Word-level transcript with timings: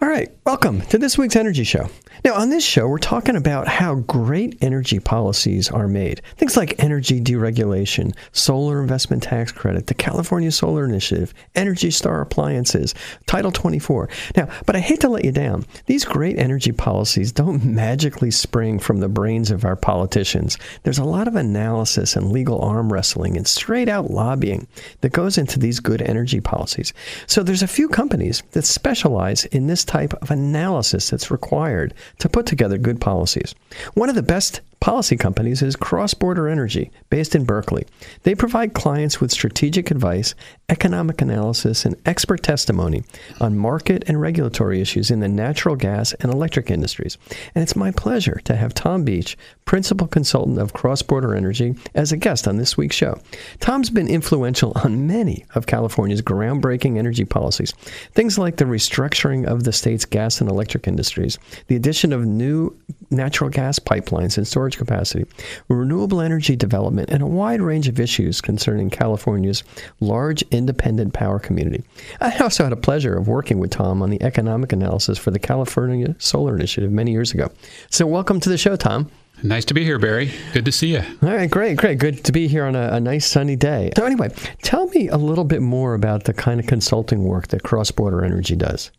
All 0.00 0.08
right, 0.08 0.30
welcome 0.46 0.82
to 0.82 0.98
this 0.98 1.18
week's 1.18 1.34
Energy 1.34 1.64
Show. 1.64 1.90
Now, 2.24 2.34
on 2.34 2.50
this 2.50 2.64
show, 2.64 2.86
we're 2.86 2.98
talking 2.98 3.34
about 3.34 3.66
how 3.66 3.96
great 3.96 4.56
energy 4.60 5.00
policies 5.00 5.70
are 5.70 5.88
made. 5.88 6.22
Things 6.36 6.56
like 6.56 6.82
energy 6.82 7.20
deregulation, 7.20 8.14
solar 8.30 8.80
investment 8.80 9.24
tax 9.24 9.50
credit, 9.50 9.88
the 9.88 9.94
California 9.94 10.52
Solar 10.52 10.84
Initiative, 10.84 11.34
Energy 11.56 11.90
Star 11.90 12.20
appliances, 12.20 12.94
Title 13.26 13.50
24. 13.50 14.08
Now, 14.36 14.48
but 14.66 14.76
I 14.76 14.80
hate 14.80 15.00
to 15.00 15.08
let 15.08 15.24
you 15.24 15.32
down. 15.32 15.64
These 15.86 16.04
great 16.04 16.38
energy 16.38 16.70
policies 16.72 17.32
don't 17.32 17.64
magically 17.74 18.30
spring 18.30 18.78
from 18.78 18.98
the 18.98 19.08
brains 19.08 19.50
of 19.50 19.64
our 19.64 19.76
politicians. 19.76 20.58
There's 20.84 20.98
a 20.98 21.04
lot 21.04 21.26
of 21.26 21.34
analysis 21.34 22.14
and 22.14 22.30
legal 22.30 22.60
arm 22.60 22.92
wrestling 22.92 23.36
and 23.36 23.48
straight 23.48 23.88
out 23.88 24.12
lobbying 24.12 24.68
that 25.00 25.12
goes 25.12 25.38
into 25.38 25.58
these 25.58 25.80
good 25.80 26.02
energy 26.02 26.40
policies. 26.40 26.92
So 27.26 27.42
there's 27.42 27.64
a 27.64 27.68
few 27.68 27.88
companies 27.88 28.44
that 28.52 28.64
specialize 28.64 29.44
in 29.46 29.66
this 29.66 29.84
type 29.88 30.14
of 30.22 30.30
analysis 30.30 31.10
that's 31.10 31.30
required 31.30 31.94
to 32.18 32.28
put 32.28 32.46
together 32.46 32.78
good 32.78 33.00
policies. 33.00 33.54
One 33.94 34.08
of 34.08 34.14
the 34.14 34.22
best 34.22 34.60
policy 34.80 35.16
companies 35.16 35.62
is 35.62 35.76
Cross 35.76 36.14
Border 36.14 36.48
Energy, 36.48 36.90
based 37.10 37.34
in 37.34 37.44
Berkeley. 37.44 37.86
They 38.22 38.34
provide 38.34 38.74
clients 38.74 39.20
with 39.20 39.32
strategic 39.32 39.90
advice, 39.90 40.34
economic 40.68 41.20
analysis, 41.20 41.84
and 41.84 41.96
expert 42.06 42.42
testimony 42.42 43.02
on 43.40 43.58
market 43.58 44.04
and 44.06 44.20
regulatory 44.20 44.80
issues 44.80 45.10
in 45.10 45.20
the 45.20 45.28
natural 45.28 45.76
gas 45.76 46.12
and 46.14 46.32
electric 46.32 46.70
industries. 46.70 47.18
And 47.54 47.62
it's 47.62 47.76
my 47.76 47.90
pleasure 47.90 48.40
to 48.44 48.56
have 48.56 48.74
Tom 48.74 49.04
Beach, 49.04 49.36
principal 49.64 50.06
consultant 50.06 50.58
of 50.58 50.74
Cross 50.74 51.02
Border 51.02 51.34
Energy, 51.34 51.74
as 51.94 52.12
a 52.12 52.16
guest 52.16 52.46
on 52.46 52.56
this 52.56 52.76
week's 52.76 52.96
show. 52.96 53.18
Tom's 53.60 53.90
been 53.90 54.08
influential 54.08 54.72
on 54.84 55.06
many 55.06 55.44
of 55.54 55.66
California's 55.66 56.22
groundbreaking 56.22 56.98
energy 56.98 57.24
policies, 57.24 57.72
things 58.12 58.38
like 58.38 58.56
the 58.56 58.64
restructuring 58.64 59.46
of 59.46 59.64
the 59.64 59.72
state's 59.72 60.04
gas 60.04 60.40
and 60.40 60.50
electric 60.50 60.86
industries, 60.86 61.38
the 61.66 61.76
addition 61.76 62.12
of 62.12 62.26
new 62.26 62.76
natural 63.10 63.48
gas 63.48 63.78
pipelines 63.78 64.36
and 64.36 64.46
storage 64.46 64.67
capacity, 64.76 65.24
renewable 65.68 66.20
energy 66.20 66.56
development, 66.56 67.10
and 67.10 67.22
a 67.22 67.26
wide 67.26 67.60
range 67.60 67.88
of 67.88 67.98
issues 67.98 68.40
concerning 68.40 68.90
California's 68.90 69.64
large 70.00 70.42
independent 70.50 71.14
power 71.14 71.38
community. 71.38 71.82
I 72.20 72.36
also 72.38 72.64
had 72.64 72.72
a 72.72 72.76
pleasure 72.76 73.16
of 73.16 73.28
working 73.28 73.58
with 73.58 73.70
Tom 73.70 74.02
on 74.02 74.10
the 74.10 74.22
economic 74.22 74.72
analysis 74.72 75.18
for 75.18 75.30
the 75.30 75.38
California 75.38 76.14
Solar 76.18 76.54
Initiative 76.56 76.90
many 76.90 77.12
years 77.12 77.32
ago. 77.32 77.50
So, 77.90 78.06
welcome 78.06 78.40
to 78.40 78.48
the 78.48 78.58
show, 78.58 78.76
Tom. 78.76 79.10
Nice 79.42 79.64
to 79.66 79.74
be 79.74 79.84
here, 79.84 80.00
Barry. 80.00 80.32
Good 80.52 80.64
to 80.64 80.72
see 80.72 80.94
you. 80.94 81.02
All 81.22 81.28
right, 81.28 81.48
great, 81.48 81.76
great. 81.76 81.98
Good 81.98 82.24
to 82.24 82.32
be 82.32 82.48
here 82.48 82.64
on 82.64 82.74
a, 82.74 82.94
a, 82.94 83.00
nice 83.00 83.24
sunny 83.24 83.54
day. 83.54 83.92
So, 83.96 84.04
anyway, 84.04 84.30
tell 84.62 84.86
me 84.88 85.08
a 85.08 85.16
little 85.16 85.44
bit 85.44 85.62
more 85.62 85.94
about 85.94 86.24
the 86.24 86.32
kind 86.32 86.58
of 86.58 86.66
consulting 86.66 87.22
work 87.22 87.48
that 87.48 87.62
Cross 87.62 87.92
Border 87.92 88.24
Energy 88.24 88.56
does. 88.56 88.90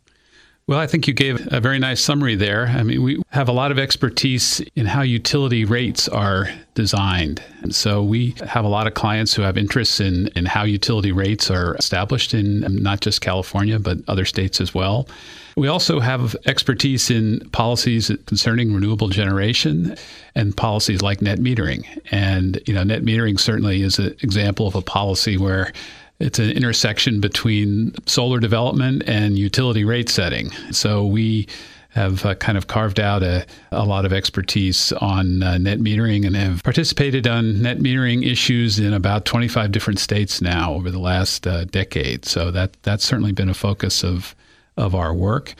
Well, 0.70 0.78
I 0.78 0.86
think 0.86 1.08
you 1.08 1.14
gave 1.14 1.52
a 1.52 1.58
very 1.58 1.80
nice 1.80 2.00
summary 2.00 2.36
there. 2.36 2.68
I 2.68 2.84
mean, 2.84 3.02
we 3.02 3.20
have 3.30 3.48
a 3.48 3.52
lot 3.52 3.72
of 3.72 3.78
expertise 3.80 4.60
in 4.76 4.86
how 4.86 5.02
utility 5.02 5.64
rates 5.64 6.06
are 6.06 6.48
designed. 6.74 7.42
And 7.62 7.74
so 7.74 8.04
we 8.04 8.36
have 8.46 8.64
a 8.64 8.68
lot 8.68 8.86
of 8.86 8.94
clients 8.94 9.34
who 9.34 9.42
have 9.42 9.58
interests 9.58 9.98
in, 9.98 10.28
in 10.36 10.46
how 10.46 10.62
utility 10.62 11.10
rates 11.10 11.50
are 11.50 11.74
established 11.74 12.34
in 12.34 12.62
um, 12.62 12.76
not 12.76 13.00
just 13.00 13.20
California, 13.20 13.80
but 13.80 13.98
other 14.06 14.24
states 14.24 14.60
as 14.60 14.72
well. 14.72 15.08
We 15.56 15.66
also 15.66 15.98
have 15.98 16.36
expertise 16.46 17.10
in 17.10 17.40
policies 17.50 18.12
concerning 18.26 18.72
renewable 18.72 19.08
generation 19.08 19.96
and 20.36 20.56
policies 20.56 21.02
like 21.02 21.20
net 21.20 21.40
metering. 21.40 21.84
And, 22.12 22.60
you 22.68 22.74
know, 22.74 22.84
net 22.84 23.02
metering 23.02 23.40
certainly 23.40 23.82
is 23.82 23.98
an 23.98 24.14
example 24.22 24.68
of 24.68 24.76
a 24.76 24.82
policy 24.82 25.36
where 25.36 25.72
it's 26.20 26.38
an 26.38 26.50
intersection 26.50 27.20
between 27.20 27.94
solar 28.06 28.38
development 28.38 29.02
and 29.06 29.38
utility 29.38 29.84
rate 29.84 30.08
setting. 30.08 30.50
So 30.70 31.04
we 31.04 31.48
have 31.90 32.24
uh, 32.24 32.36
kind 32.36 32.56
of 32.56 32.68
carved 32.68 33.00
out 33.00 33.22
a, 33.22 33.44
a 33.72 33.84
lot 33.84 34.04
of 34.04 34.12
expertise 34.12 34.92
on 34.92 35.42
uh, 35.42 35.58
net 35.58 35.80
metering 35.80 36.24
and 36.24 36.36
have 36.36 36.62
participated 36.62 37.26
on 37.26 37.62
net 37.62 37.78
metering 37.78 38.24
issues 38.24 38.78
in 38.78 38.92
about 38.92 39.24
25 39.24 39.72
different 39.72 39.98
states 39.98 40.40
now 40.40 40.72
over 40.74 40.90
the 40.90 41.00
last 41.00 41.46
uh, 41.46 41.64
decade. 41.64 42.24
So 42.24 42.50
that 42.52 42.80
that's 42.84 43.04
certainly 43.04 43.32
been 43.32 43.48
a 43.48 43.54
focus 43.54 44.04
of 44.04 44.36
of 44.76 44.94
our 44.94 45.12
work. 45.12 45.54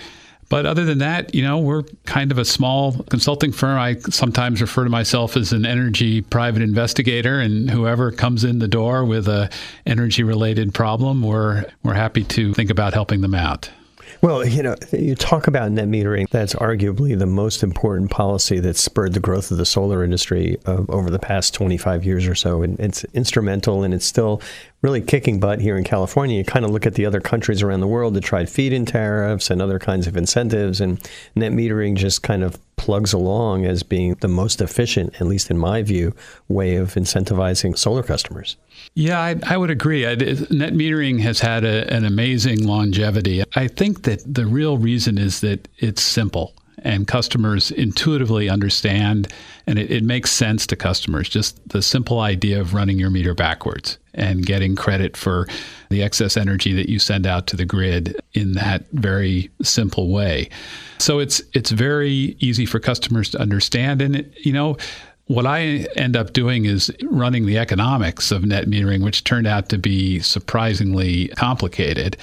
But 0.50 0.66
other 0.66 0.84
than 0.84 0.98
that, 0.98 1.32
you 1.32 1.42
know, 1.42 1.58
we're 1.58 1.84
kind 2.04 2.32
of 2.32 2.36
a 2.36 2.44
small 2.44 3.04
consulting 3.04 3.52
firm. 3.52 3.78
I 3.78 3.98
sometimes 4.10 4.60
refer 4.60 4.82
to 4.82 4.90
myself 4.90 5.36
as 5.36 5.52
an 5.52 5.64
energy 5.64 6.22
private 6.22 6.60
investigator, 6.60 7.38
and 7.40 7.70
whoever 7.70 8.10
comes 8.10 8.42
in 8.42 8.58
the 8.58 8.68
door 8.68 9.04
with 9.04 9.28
a 9.28 9.48
energy 9.86 10.24
related 10.24 10.74
problem, 10.74 11.22
we're 11.22 11.64
we're 11.84 11.94
happy 11.94 12.24
to 12.24 12.52
think 12.52 12.68
about 12.68 12.92
helping 12.94 13.20
them 13.20 13.34
out. 13.34 13.70
Well, 14.22 14.44
you 14.44 14.62
know, 14.62 14.74
you 14.92 15.14
talk 15.14 15.46
about 15.46 15.70
net 15.72 15.88
metering. 15.88 16.28
That's 16.28 16.54
arguably 16.54 17.18
the 17.18 17.26
most 17.26 17.62
important 17.62 18.10
policy 18.10 18.60
that 18.60 18.76
spurred 18.76 19.14
the 19.14 19.20
growth 19.20 19.50
of 19.50 19.56
the 19.56 19.64
solar 19.64 20.04
industry 20.04 20.58
uh, 20.66 20.82
over 20.88 21.10
the 21.10 21.18
past 21.18 21.54
25 21.54 22.04
years 22.04 22.26
or 22.26 22.34
so. 22.34 22.62
And 22.62 22.78
it's 22.78 23.04
instrumental 23.14 23.82
and 23.82 23.94
it's 23.94 24.04
still 24.04 24.42
really 24.82 25.00
kicking 25.00 25.40
butt 25.40 25.60
here 25.60 25.76
in 25.76 25.84
California. 25.84 26.36
You 26.36 26.44
kind 26.44 26.64
of 26.64 26.70
look 26.70 26.86
at 26.86 26.94
the 26.94 27.06
other 27.06 27.20
countries 27.20 27.62
around 27.62 27.80
the 27.80 27.86
world 27.86 28.14
that 28.14 28.24
tried 28.24 28.48
feed 28.48 28.72
in 28.72 28.86
tariffs 28.86 29.50
and 29.50 29.60
other 29.60 29.78
kinds 29.78 30.06
of 30.06 30.16
incentives, 30.16 30.80
and 30.80 31.00
net 31.34 31.52
metering 31.52 31.96
just 31.96 32.22
kind 32.22 32.42
of 32.42 32.58
plugs 32.76 33.12
along 33.12 33.66
as 33.66 33.82
being 33.82 34.14
the 34.20 34.28
most 34.28 34.62
efficient, 34.62 35.14
at 35.20 35.26
least 35.26 35.50
in 35.50 35.58
my 35.58 35.82
view, 35.82 36.14
way 36.48 36.76
of 36.76 36.94
incentivizing 36.94 37.76
solar 37.76 38.02
customers. 38.02 38.56
Yeah, 38.94 39.20
I, 39.20 39.36
I 39.46 39.56
would 39.58 39.70
agree. 39.70 40.06
I, 40.06 40.14
net 40.14 40.72
metering 40.72 41.20
has 41.20 41.40
had 41.40 41.64
a, 41.64 41.92
an 41.92 42.06
amazing 42.06 42.66
longevity. 42.66 43.44
I 43.54 43.68
think 43.68 44.04
that 44.04 44.22
the 44.26 44.46
real 44.46 44.78
reason 44.78 45.18
is 45.18 45.40
that 45.42 45.68
it's 45.78 46.02
simple 46.02 46.54
and 46.82 47.06
customers 47.06 47.70
intuitively 47.70 48.48
understand 48.48 49.32
and 49.66 49.78
it, 49.78 49.90
it, 49.90 50.04
makes 50.04 50.32
sense 50.32 50.66
to 50.66 50.76
customers 50.76 51.28
just 51.28 51.68
the 51.68 51.82
simple 51.82 52.20
idea 52.20 52.60
of 52.60 52.74
running 52.74 52.98
your 52.98 53.10
meter 53.10 53.34
backwards 53.34 53.98
and 54.14 54.46
getting 54.46 54.74
credit 54.74 55.16
for 55.16 55.46
the 55.90 56.02
excess 56.02 56.36
energy 56.36 56.72
that 56.72 56.88
you 56.88 56.98
send 56.98 57.26
out 57.26 57.46
to 57.46 57.56
the 57.56 57.64
grid 57.64 58.20
in 58.32 58.52
that 58.52 58.84
very 58.92 59.50
simple 59.62 60.08
way 60.10 60.48
so 60.98 61.18
it's 61.18 61.42
it's 61.52 61.70
very 61.70 62.36
easy 62.40 62.66
for 62.66 62.80
customers 62.80 63.30
to 63.30 63.40
understand 63.40 64.02
and 64.02 64.16
it, 64.16 64.32
you 64.44 64.52
know 64.52 64.76
what 65.30 65.46
I 65.46 65.86
end 65.94 66.16
up 66.16 66.32
doing 66.32 66.64
is 66.64 66.92
running 67.04 67.46
the 67.46 67.56
economics 67.56 68.32
of 68.32 68.44
net 68.44 68.66
metering, 68.66 69.04
which 69.04 69.22
turned 69.22 69.46
out 69.46 69.68
to 69.68 69.78
be 69.78 70.18
surprisingly 70.18 71.28
complicated. 71.36 72.16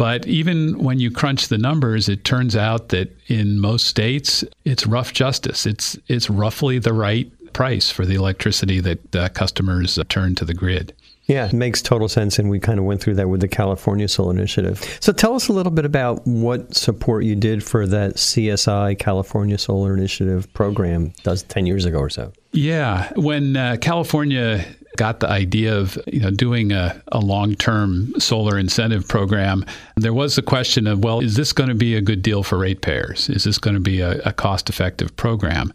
But 0.00 0.26
even 0.26 0.78
when 0.78 0.98
you 0.98 1.10
crunch 1.10 1.48
the 1.48 1.58
numbers, 1.58 2.08
it 2.08 2.24
turns 2.24 2.56
out 2.56 2.88
that 2.88 3.14
in 3.26 3.60
most 3.60 3.86
states, 3.86 4.42
it's 4.64 4.86
rough 4.86 5.12
justice. 5.12 5.66
It's 5.66 5.98
it's 6.08 6.30
roughly 6.30 6.78
the 6.78 6.94
right 6.94 7.30
price 7.52 7.90
for 7.90 8.06
the 8.06 8.14
electricity 8.14 8.80
that 8.80 9.14
uh, 9.14 9.28
customers 9.28 9.98
turn 10.08 10.36
to 10.36 10.46
the 10.46 10.54
grid. 10.54 10.94
Yeah, 11.26 11.48
it 11.48 11.52
makes 11.52 11.82
total 11.82 12.08
sense. 12.08 12.38
And 12.38 12.48
we 12.48 12.58
kind 12.58 12.78
of 12.78 12.86
went 12.86 13.02
through 13.02 13.16
that 13.16 13.28
with 13.28 13.42
the 13.42 13.48
California 13.48 14.08
Solar 14.08 14.32
Initiative. 14.32 14.80
So 15.00 15.12
tell 15.12 15.34
us 15.34 15.48
a 15.48 15.52
little 15.52 15.70
bit 15.70 15.84
about 15.84 16.26
what 16.26 16.74
support 16.74 17.24
you 17.24 17.36
did 17.36 17.62
for 17.62 17.86
that 17.86 18.14
CSI 18.14 18.98
California 18.98 19.58
Solar 19.58 19.94
Initiative 19.94 20.50
program 20.54 21.12
does 21.24 21.42
10 21.42 21.66
years 21.66 21.84
ago 21.84 21.98
or 21.98 22.08
so. 22.08 22.32
Yeah. 22.52 23.12
When 23.16 23.54
uh, 23.54 23.76
California 23.82 24.64
got 25.00 25.20
the 25.20 25.30
idea 25.30 25.74
of 25.74 25.98
you 26.06 26.20
know 26.20 26.30
doing 26.30 26.72
a, 26.72 27.02
a 27.10 27.20
long-term 27.20 28.12
solar 28.20 28.58
incentive 28.58 29.08
program, 29.08 29.64
there 29.96 30.12
was 30.12 30.36
the 30.36 30.42
question 30.42 30.86
of, 30.86 31.02
well, 31.02 31.20
is 31.20 31.36
this 31.36 31.54
going 31.54 31.70
to 31.70 31.74
be 31.74 31.96
a 31.96 32.02
good 32.02 32.20
deal 32.20 32.42
for 32.42 32.58
ratepayers? 32.58 33.30
Is 33.30 33.44
this 33.44 33.56
going 33.56 33.72
to 33.72 33.80
be 33.80 34.00
a, 34.02 34.20
a 34.26 34.32
cost-effective 34.34 35.16
program? 35.16 35.72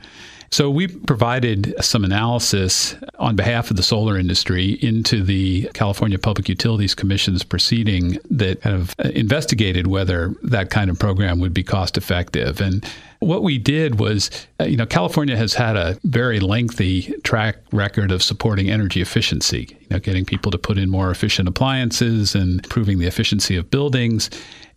So 0.52 0.70
we 0.70 0.88
provided 0.88 1.74
some 1.84 2.04
analysis 2.04 2.96
on 3.20 3.36
behalf 3.36 3.70
of 3.72 3.78
the 3.78 3.84
solar 3.84 4.18
industry 4.18 4.72
into 4.82 5.24
the 5.24 5.70
California 5.74 6.18
Public 6.18 6.48
Utilities 6.48 6.96
Commission's 6.96 7.44
proceeding 7.44 8.18
that 8.30 8.62
kind 8.62 8.76
of 8.76 8.96
investigated 9.14 9.88
whether 9.88 10.34
that 10.44 10.70
kind 10.70 10.90
of 10.90 11.00
program 11.00 11.40
would 11.40 11.54
be 11.54 11.64
cost 11.64 11.98
effective. 11.98 12.62
And 12.62 12.86
what 13.20 13.44
we 13.44 13.58
did 13.58 14.00
was, 14.00 14.30
uh, 14.60 14.66
you 14.66 14.78
know, 14.78 14.86
California 14.86 15.36
has 15.36 15.54
had 15.54 15.76
a 15.76 15.98
very 16.04 16.40
lengthy 16.40 17.14
track 17.24 17.58
record 17.72 18.12
of 18.12 18.22
supporting 18.22 18.70
energy 18.70 19.02
efficiency, 19.02 19.78
you 19.80 19.88
know, 19.90 20.00
getting 20.00 20.26
people 20.26 20.52
to 20.52 20.58
put 20.58 20.78
in 20.78 20.90
more 20.90 21.12
efficient 21.12 21.48
appliances 21.48 22.36
and 22.36 22.64
improving 22.64 23.00
the 23.00 23.08
efficiency 23.08 23.56
of 23.56 23.70
buildings. 23.72 24.30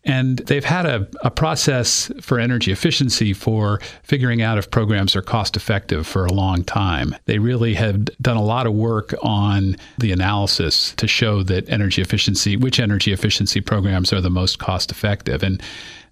And 0.04 0.38
they've 0.38 0.64
had 0.64 0.86
a, 0.86 1.08
a 1.22 1.30
process 1.30 2.10
for 2.20 2.38
energy 2.38 2.72
efficiency 2.72 3.32
for 3.32 3.80
figuring 4.02 4.40
out 4.40 4.56
if 4.56 4.70
programs 4.70 5.14
are 5.16 5.22
cost 5.22 5.56
effective 5.56 6.06
for 6.06 6.24
a 6.24 6.32
long 6.32 6.64
time. 6.64 7.14
They 7.26 7.38
really 7.38 7.74
have 7.74 8.04
done 8.22 8.36
a 8.36 8.42
lot 8.42 8.66
of 8.66 8.74
work 8.74 9.14
on 9.22 9.76
the 9.98 10.12
analysis 10.12 10.94
to 10.94 11.06
show 11.06 11.42
that 11.44 11.68
energy 11.68 12.00
efficiency, 12.00 12.56
which 12.56 12.80
energy 12.80 13.12
efficiency 13.12 13.60
programs 13.60 14.12
are 14.12 14.20
the 14.20 14.30
most 14.30 14.58
cost 14.58 14.90
effective. 14.90 15.42
And 15.42 15.62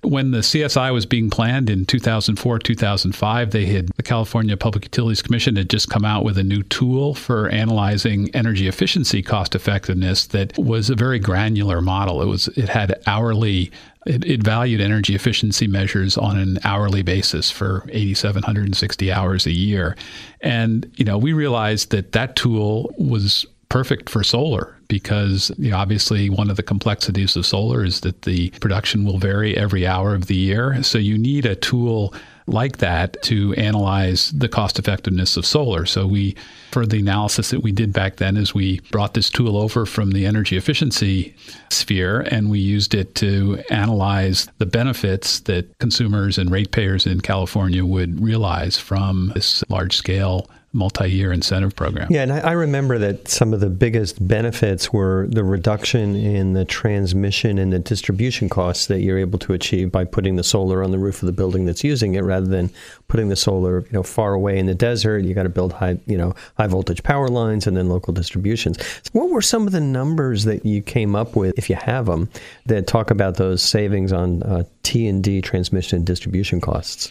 when 0.06 0.30
the 0.30 0.38
CSI 0.38 0.92
was 0.92 1.04
being 1.04 1.30
planned 1.30 1.68
in 1.68 1.84
2004, 1.84 2.58
2005, 2.60 3.50
they 3.50 3.66
had 3.66 3.88
the 3.96 4.02
California 4.02 4.56
Public 4.56 4.84
Utilities 4.84 5.20
Commission 5.20 5.56
had 5.56 5.68
just 5.68 5.90
come 5.90 6.04
out 6.04 6.24
with 6.24 6.38
a 6.38 6.44
new 6.44 6.62
tool 6.62 7.14
for 7.14 7.48
analyzing 7.48 8.34
energy 8.34 8.68
efficiency 8.68 9.22
cost 9.22 9.54
effectiveness 9.54 10.26
that 10.28 10.56
was 10.56 10.90
a 10.90 10.94
very 10.94 11.18
granular 11.18 11.80
model. 11.80 12.22
It 12.22 12.26
was 12.26 12.48
it 12.48 12.68
had 12.68 13.00
hourly 13.06 13.72
it, 14.06 14.24
it, 14.24 14.42
valued 14.42 14.80
energy 14.80 15.16
efficiency 15.16 15.66
measures 15.66 16.16
on 16.16 16.38
an 16.38 16.60
hourly 16.62 17.02
basis 17.02 17.50
for 17.50 17.84
8,760 17.88 19.10
hours 19.10 19.46
a 19.46 19.50
year. 19.50 19.96
And, 20.40 20.88
you 20.94 21.04
know, 21.04 21.18
we 21.18 21.32
realized 21.32 21.90
that 21.90 22.12
that 22.12 22.36
tool 22.36 22.94
was 22.96 23.44
perfect 23.68 24.08
for 24.08 24.22
solar 24.22 24.75
because 24.88 25.50
you 25.58 25.70
know, 25.70 25.76
obviously 25.76 26.30
one 26.30 26.50
of 26.50 26.56
the 26.56 26.62
complexities 26.62 27.36
of 27.36 27.46
solar 27.46 27.84
is 27.84 28.00
that 28.00 28.22
the 28.22 28.50
production 28.60 29.04
will 29.04 29.18
vary 29.18 29.56
every 29.56 29.86
hour 29.86 30.14
of 30.14 30.26
the 30.26 30.34
year. 30.34 30.82
So 30.82 30.98
you 30.98 31.18
need 31.18 31.46
a 31.46 31.54
tool 31.54 32.14
like 32.46 32.78
that 32.78 33.20
to 33.22 33.52
analyze 33.54 34.30
the 34.30 34.48
cost 34.48 34.78
effectiveness 34.78 35.36
of 35.36 35.44
solar. 35.44 35.84
So 35.84 36.06
we 36.06 36.36
for 36.70 36.86
the 36.86 36.98
analysis 36.98 37.50
that 37.50 37.60
we 37.60 37.72
did 37.72 37.92
back 37.92 38.16
then 38.16 38.36
is 38.36 38.54
we 38.54 38.80
brought 38.92 39.14
this 39.14 39.30
tool 39.30 39.56
over 39.56 39.86
from 39.86 40.12
the 40.12 40.26
energy 40.26 40.56
efficiency 40.56 41.34
sphere 41.70 42.20
and 42.20 42.50
we 42.50 42.58
used 42.58 42.94
it 42.94 43.14
to 43.16 43.62
analyze 43.70 44.48
the 44.58 44.66
benefits 44.66 45.40
that 45.40 45.76
consumers 45.78 46.38
and 46.38 46.50
ratepayers 46.50 47.06
in 47.06 47.20
California 47.20 47.84
would 47.84 48.20
realize 48.20 48.78
from 48.78 49.32
this 49.34 49.64
large 49.68 49.96
scale 49.96 50.48
multi-year 50.76 51.32
incentive 51.32 51.74
program. 51.74 52.06
Yeah, 52.10 52.22
and 52.22 52.32
I, 52.32 52.38
I, 52.40 52.52
remember 52.52 52.98
that 52.98 53.28
some 53.28 53.54
of 53.54 53.60
the 53.60 53.70
biggest 53.70 54.26
benefits 54.28 54.92
were 54.92 55.26
the 55.28 55.42
reduction 55.42 56.14
in 56.14 56.52
the 56.52 56.64
transmission 56.64 57.58
and 57.58 57.72
the 57.72 57.78
distribution 57.78 58.48
costs 58.48 58.86
that 58.86 59.00
you're 59.00 59.18
able 59.18 59.38
to 59.40 59.54
achieve 59.54 59.90
by 59.90 60.04
putting 60.04 60.36
the 60.36 60.44
solar 60.44 60.84
on 60.84 60.90
the 60.90 60.98
roof 60.98 61.22
of 61.22 61.26
the 61.26 61.32
building 61.32 61.64
that's 61.64 61.82
using 61.82 62.14
it, 62.14 62.20
rather 62.20 62.46
than 62.46 62.70
putting 63.08 63.28
the 63.28 63.36
solar, 63.36 63.80
you 63.80 63.92
know, 63.92 64.02
far 64.02 64.34
away 64.34 64.58
in 64.58 64.66
the 64.66 64.74
desert. 64.74 65.24
You 65.24 65.34
got 65.34 65.44
to 65.44 65.48
build 65.48 65.72
high, 65.72 65.98
you 66.06 66.18
know, 66.18 66.34
high 66.58 66.66
voltage 66.66 67.02
power 67.02 67.28
lines 67.28 67.66
and 67.66 67.76
then 67.76 67.88
local 67.88 68.12
distributions. 68.12 68.78
What 69.12 69.30
were 69.30 69.42
some 69.42 69.66
of 69.66 69.72
the 69.72 69.80
numbers 69.80 70.44
that 70.44 70.66
you 70.66 70.82
came 70.82 71.16
up 71.16 71.34
with, 71.34 71.58
if 71.58 71.70
you 71.70 71.76
have 71.76 72.06
them, 72.06 72.28
that 72.66 72.86
talk 72.86 73.10
about 73.10 73.36
those 73.36 73.62
savings 73.62 74.12
on 74.12 74.42
uh, 74.42 74.64
T 74.82 75.08
and 75.08 75.24
D 75.24 75.40
transmission 75.40 75.96
and 75.96 76.06
distribution 76.06 76.60
costs? 76.60 77.10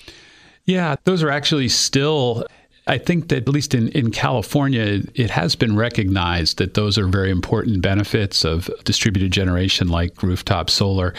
Yeah, 0.65 0.95
those 1.03 1.21
are 1.21 1.29
actually 1.29 1.69
still 1.69 2.45
I 2.87 2.99
think 2.99 3.29
that 3.29 3.37
at 3.37 3.49
least 3.49 3.73
in, 3.73 3.89
in 3.89 4.11
California, 4.11 5.01
it 5.15 5.31
has 5.31 5.55
been 5.55 5.75
recognized 5.75 6.59
that 6.59 6.75
those 6.75 6.99
are 6.99 7.07
very 7.07 7.31
important 7.31 7.81
benefits 7.81 8.45
of 8.45 8.69
distributed 8.83 9.31
generation 9.31 9.87
like 9.87 10.21
rooftop 10.21 10.69
solar. 10.69 11.15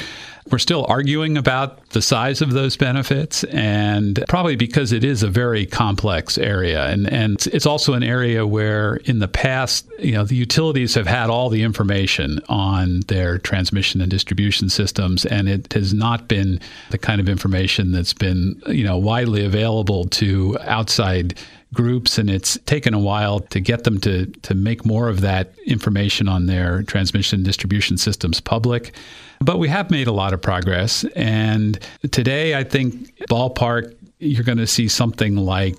We're 0.51 0.59
still 0.59 0.87
arguing 0.89 1.37
about 1.37 1.91
the 1.91 2.01
size 2.01 2.41
of 2.41 2.53
those 2.53 2.77
benefits, 2.77 3.43
and 3.45 4.23
probably 4.29 4.55
because 4.55 4.93
it 4.93 5.03
is 5.03 5.25
a 5.25 5.29
very 5.29 5.67
complex 5.67 6.39
area. 6.39 6.87
And, 6.87 7.13
and 7.13 7.45
it's 7.49 7.67
also 7.67 7.95
an 7.95 8.05
area 8.05 8.47
where, 8.47 8.97
in 8.97 9.19
the 9.19 9.29
past, 9.29 9.89
you 9.99 10.13
know, 10.13 10.25
the 10.25 10.37
utilities 10.37 10.95
have 10.95 11.09
had 11.09 11.31
all 11.31 11.49
the 11.49 11.63
information 11.63 12.41
on 12.49 13.01
their 13.09 13.39
transmission 13.39 14.01
and 14.01 14.11
distribution 14.11 14.69
systems, 14.69 15.27
and 15.27 15.49
it 15.49 15.73
has 15.73 15.93
not 15.93 16.29
been 16.29 16.61
the 16.91 16.99
kind 16.99 17.21
of 17.21 17.29
information 17.29 17.91
that's 17.91 18.13
been, 18.13 18.61
you 18.69 18.85
know, 18.85 18.97
widely 18.97 19.45
available 19.45 20.05
to 20.07 20.57
outside 20.61 21.37
groups, 21.75 22.19
and 22.19 22.31
it's 22.31 22.57
taken 22.67 22.95
a 22.95 22.99
while 22.99 23.41
to 23.41 23.61
get 23.61 23.83
them 23.85 23.99
to 24.01 24.27
to 24.43 24.55
make 24.55 24.87
more 24.87 25.09
of 25.09 25.21
that 25.23 25.53
information 25.67 26.29
on 26.29 26.47
their 26.47 26.83
transmission 26.85 27.43
distribution 27.43 27.99
systems 27.99 28.41
public. 28.41 28.95
But 29.41 29.59
we 29.59 29.69
have 29.69 29.91
made 29.91 30.07
a 30.07 30.13
lot 30.13 30.33
of 30.33 30.41
progress, 30.41 31.05
and 31.15 31.79
today 32.11 32.55
I 32.55 32.65
think 32.65 33.17
ballpark 33.29 33.95
you're 34.19 34.45
going 34.45 34.59
to 34.59 34.67
see 34.67 34.89
something 34.89 35.37
like 35.37 35.77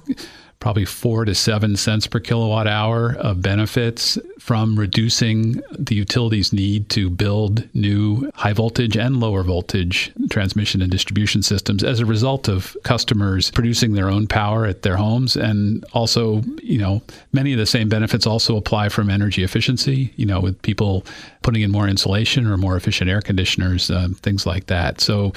probably 0.60 0.86
four 0.86 1.24
to 1.24 1.36
seven 1.36 1.76
cents 1.76 2.08
per 2.08 2.20
kilowatt 2.20 2.68
hour 2.68 3.16
of 3.20 3.42
benefits 3.42 4.18
from 4.40 4.78
reducing 4.78 5.62
the 5.78 5.94
utilities' 5.94 6.52
need 6.52 6.90
to 6.90 7.10
build 7.10 7.68
new 7.76 8.30
high 8.34 8.54
voltage 8.54 8.98
and 8.98 9.20
lower 9.20 9.44
voltage 9.44 10.12
transmission 10.30 10.82
and 10.82 10.92
distribution 10.92 11.44
systems 11.44 11.84
as 11.84 12.00
a 12.00 12.06
result 12.06 12.48
of 12.48 12.76
customers 12.84 13.52
producing 13.52 13.94
their 13.94 14.10
own 14.10 14.26
power 14.26 14.66
at 14.66 14.82
their 14.82 14.98
homes. 14.98 15.36
And 15.36 15.86
also, 15.94 16.42
you 16.64 16.80
know, 16.80 17.02
many 17.34 17.54
of 17.54 17.60
the 17.60 17.66
same 17.66 17.88
benefits 17.88 18.26
also 18.26 18.58
apply 18.58 18.90
from 18.90 19.10
energy 19.10 19.44
efficiency, 19.44 20.12
you 20.16 20.26
know, 20.26 20.40
with 20.40 20.60
people 20.64 21.06
putting 21.44 21.62
in 21.62 21.72
more 21.72 21.88
insulation 21.88 22.48
or 22.48 22.58
more 22.58 22.76
efficient 22.76 23.10
air 23.10 23.22
conditioners, 23.22 23.92
uh, 23.92 24.08
things 24.22 24.46
like 24.46 24.68
that. 24.68 25.02
So, 25.02 25.34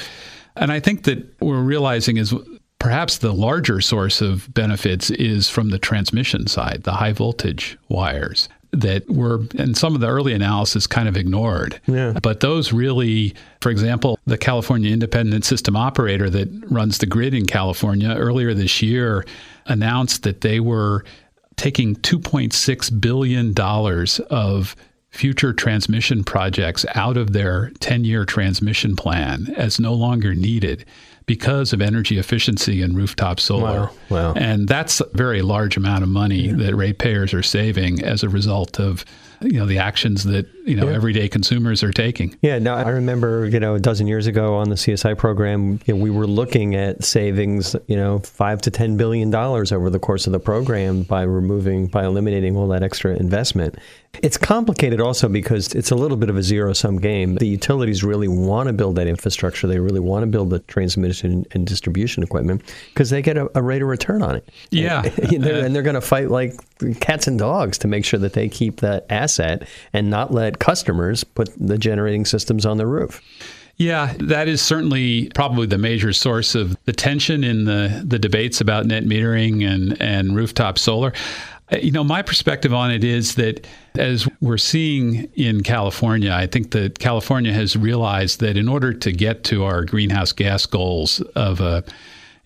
and 0.56 0.72
I 0.72 0.80
think 0.80 1.04
that 1.04 1.40
we're 1.40 1.62
realizing 1.62 2.16
is 2.16 2.34
Perhaps 2.80 3.18
the 3.18 3.32
larger 3.32 3.80
source 3.80 4.20
of 4.20 4.52
benefits 4.52 5.10
is 5.10 5.48
from 5.48 5.70
the 5.70 5.78
transmission 5.78 6.48
side, 6.48 6.82
the 6.82 6.92
high 6.92 7.12
voltage 7.12 7.78
wires 7.88 8.48
that 8.72 9.08
were 9.10 9.40
in 9.54 9.74
some 9.74 9.94
of 9.94 10.00
the 10.00 10.08
early 10.08 10.32
analysis 10.32 10.86
kind 10.86 11.08
of 11.08 11.16
ignored. 11.16 11.80
Yeah. 11.86 12.18
But 12.22 12.40
those 12.40 12.72
really, 12.72 13.34
for 13.60 13.70
example, 13.70 14.18
the 14.26 14.38
California 14.38 14.92
Independent 14.92 15.44
System 15.44 15.76
Operator 15.76 16.30
that 16.30 16.48
runs 16.70 16.98
the 16.98 17.06
grid 17.06 17.34
in 17.34 17.46
California 17.46 18.14
earlier 18.14 18.54
this 18.54 18.80
year 18.80 19.26
announced 19.66 20.22
that 20.22 20.40
they 20.40 20.60
were 20.60 21.04
taking 21.56 21.96
$2.6 21.96 23.00
billion 23.00 23.54
of 24.30 24.76
future 25.10 25.52
transmission 25.52 26.24
projects 26.24 26.86
out 26.94 27.16
of 27.16 27.32
their 27.32 27.70
10 27.80 28.04
year 28.04 28.24
transmission 28.24 28.96
plan 28.96 29.52
as 29.56 29.80
no 29.80 29.92
longer 29.92 30.34
needed 30.34 30.84
because 31.26 31.72
of 31.72 31.80
energy 31.80 32.18
efficiency 32.18 32.82
and 32.82 32.96
rooftop 32.96 33.38
solar. 33.38 33.82
Wow. 33.82 33.90
wow. 34.08 34.32
And 34.34 34.66
that's 34.66 35.00
a 35.00 35.08
very 35.12 35.42
large 35.42 35.76
amount 35.76 36.02
of 36.02 36.08
money 36.08 36.48
yeah. 36.48 36.54
that 36.54 36.74
ratepayers 36.74 37.34
are 37.34 37.42
saving 37.42 38.02
as 38.02 38.22
a 38.22 38.28
result 38.28 38.80
of 38.80 39.04
you 39.42 39.58
know 39.58 39.66
the 39.66 39.78
actions 39.78 40.24
that 40.24 40.46
you 40.66 40.74
know 40.74 40.88
yeah. 40.88 40.94
everyday 40.94 41.28
consumers 41.28 41.82
are 41.82 41.92
taking. 41.92 42.36
Yeah, 42.42 42.58
no, 42.58 42.74
I 42.74 42.88
remember 42.90 43.46
you 43.46 43.58
know 43.58 43.74
a 43.74 43.80
dozen 43.80 44.06
years 44.06 44.26
ago 44.26 44.54
on 44.56 44.68
the 44.68 44.74
CSI 44.74 45.16
program, 45.16 45.80
you 45.86 45.94
know, 45.94 46.02
we 46.02 46.10
were 46.10 46.26
looking 46.26 46.74
at 46.74 47.04
savings, 47.04 47.74
you 47.86 47.96
know, 47.96 48.18
five 48.18 48.60
to 48.62 48.70
ten 48.70 48.96
billion 48.96 49.30
dollars 49.30 49.72
over 49.72 49.88
the 49.88 49.98
course 49.98 50.26
of 50.26 50.32
the 50.32 50.40
program 50.40 51.04
by 51.04 51.22
removing 51.22 51.86
by 51.86 52.04
eliminating 52.04 52.56
all 52.56 52.68
that 52.68 52.82
extra 52.82 53.14
investment. 53.14 53.76
It's 54.22 54.36
complicated 54.36 55.00
also 55.00 55.28
because 55.28 55.72
it's 55.74 55.90
a 55.90 55.94
little 55.94 56.16
bit 56.16 56.28
of 56.28 56.36
a 56.36 56.42
zero 56.42 56.72
sum 56.72 56.98
game. 56.98 57.36
The 57.36 57.46
utilities 57.46 58.04
really 58.04 58.28
want 58.28 58.66
to 58.66 58.72
build 58.72 58.96
that 58.96 59.06
infrastructure. 59.06 59.66
They 59.66 59.78
really 59.78 60.00
want 60.00 60.24
to 60.24 60.26
build 60.26 60.50
the 60.50 60.58
transmission 60.58 61.46
and 61.52 61.66
distribution 61.66 62.22
equipment 62.22 62.62
because 62.92 63.10
they 63.10 63.22
get 63.22 63.38
a, 63.38 63.50
a, 63.56 63.62
rate 63.62 63.82
of 63.82 63.88
return 63.88 64.22
on 64.22 64.36
it. 64.36 64.48
Yeah. 64.70 65.02
And, 65.30 65.44
they're, 65.44 65.64
and 65.64 65.74
they're 65.74 65.82
going 65.82 65.94
to 65.94 66.00
fight 66.00 66.28
like 66.28 66.54
cats 67.00 67.26
and 67.26 67.38
dogs 67.38 67.78
to 67.78 67.88
make 67.88 68.04
sure 68.04 68.18
that 68.18 68.32
they 68.32 68.48
keep 68.48 68.80
that 68.80 69.06
asset 69.10 69.66
and 69.92 70.10
not 70.10 70.32
let 70.32 70.58
customers 70.58 71.22
put 71.22 71.50
the 71.56 71.78
generating 71.78 72.24
systems 72.24 72.66
on 72.66 72.78
the 72.78 72.86
roof. 72.86 73.22
Yeah, 73.76 74.14
that 74.18 74.46
is 74.48 74.60
certainly 74.60 75.30
probably 75.34 75.66
the 75.66 75.78
major 75.78 76.12
source 76.12 76.54
of 76.54 76.76
the 76.84 76.92
tension 76.92 77.42
in 77.42 77.64
the, 77.64 78.02
the 78.04 78.18
debates 78.18 78.60
about 78.60 78.84
net 78.84 79.04
metering 79.04 79.66
and, 79.66 80.00
and 80.02 80.36
rooftop 80.36 80.78
solar. 80.78 81.14
Uh, 81.72 81.76
you 81.78 81.90
know, 81.90 82.04
my 82.04 82.22
perspective 82.22 82.74
on 82.74 82.90
it 82.90 83.04
is 83.04 83.34
that 83.36 83.66
as 83.96 84.28
we're 84.40 84.58
seeing 84.58 85.30
in 85.34 85.62
California, 85.62 86.32
I 86.32 86.46
think 86.46 86.72
that 86.72 86.98
California 86.98 87.52
has 87.52 87.76
realized 87.76 88.40
that 88.40 88.56
in 88.56 88.68
order 88.68 88.92
to 88.92 89.12
get 89.12 89.44
to 89.44 89.64
our 89.64 89.84
greenhouse 89.84 90.32
gas 90.32 90.66
goals 90.66 91.20
of 91.34 91.60
a 91.60 91.84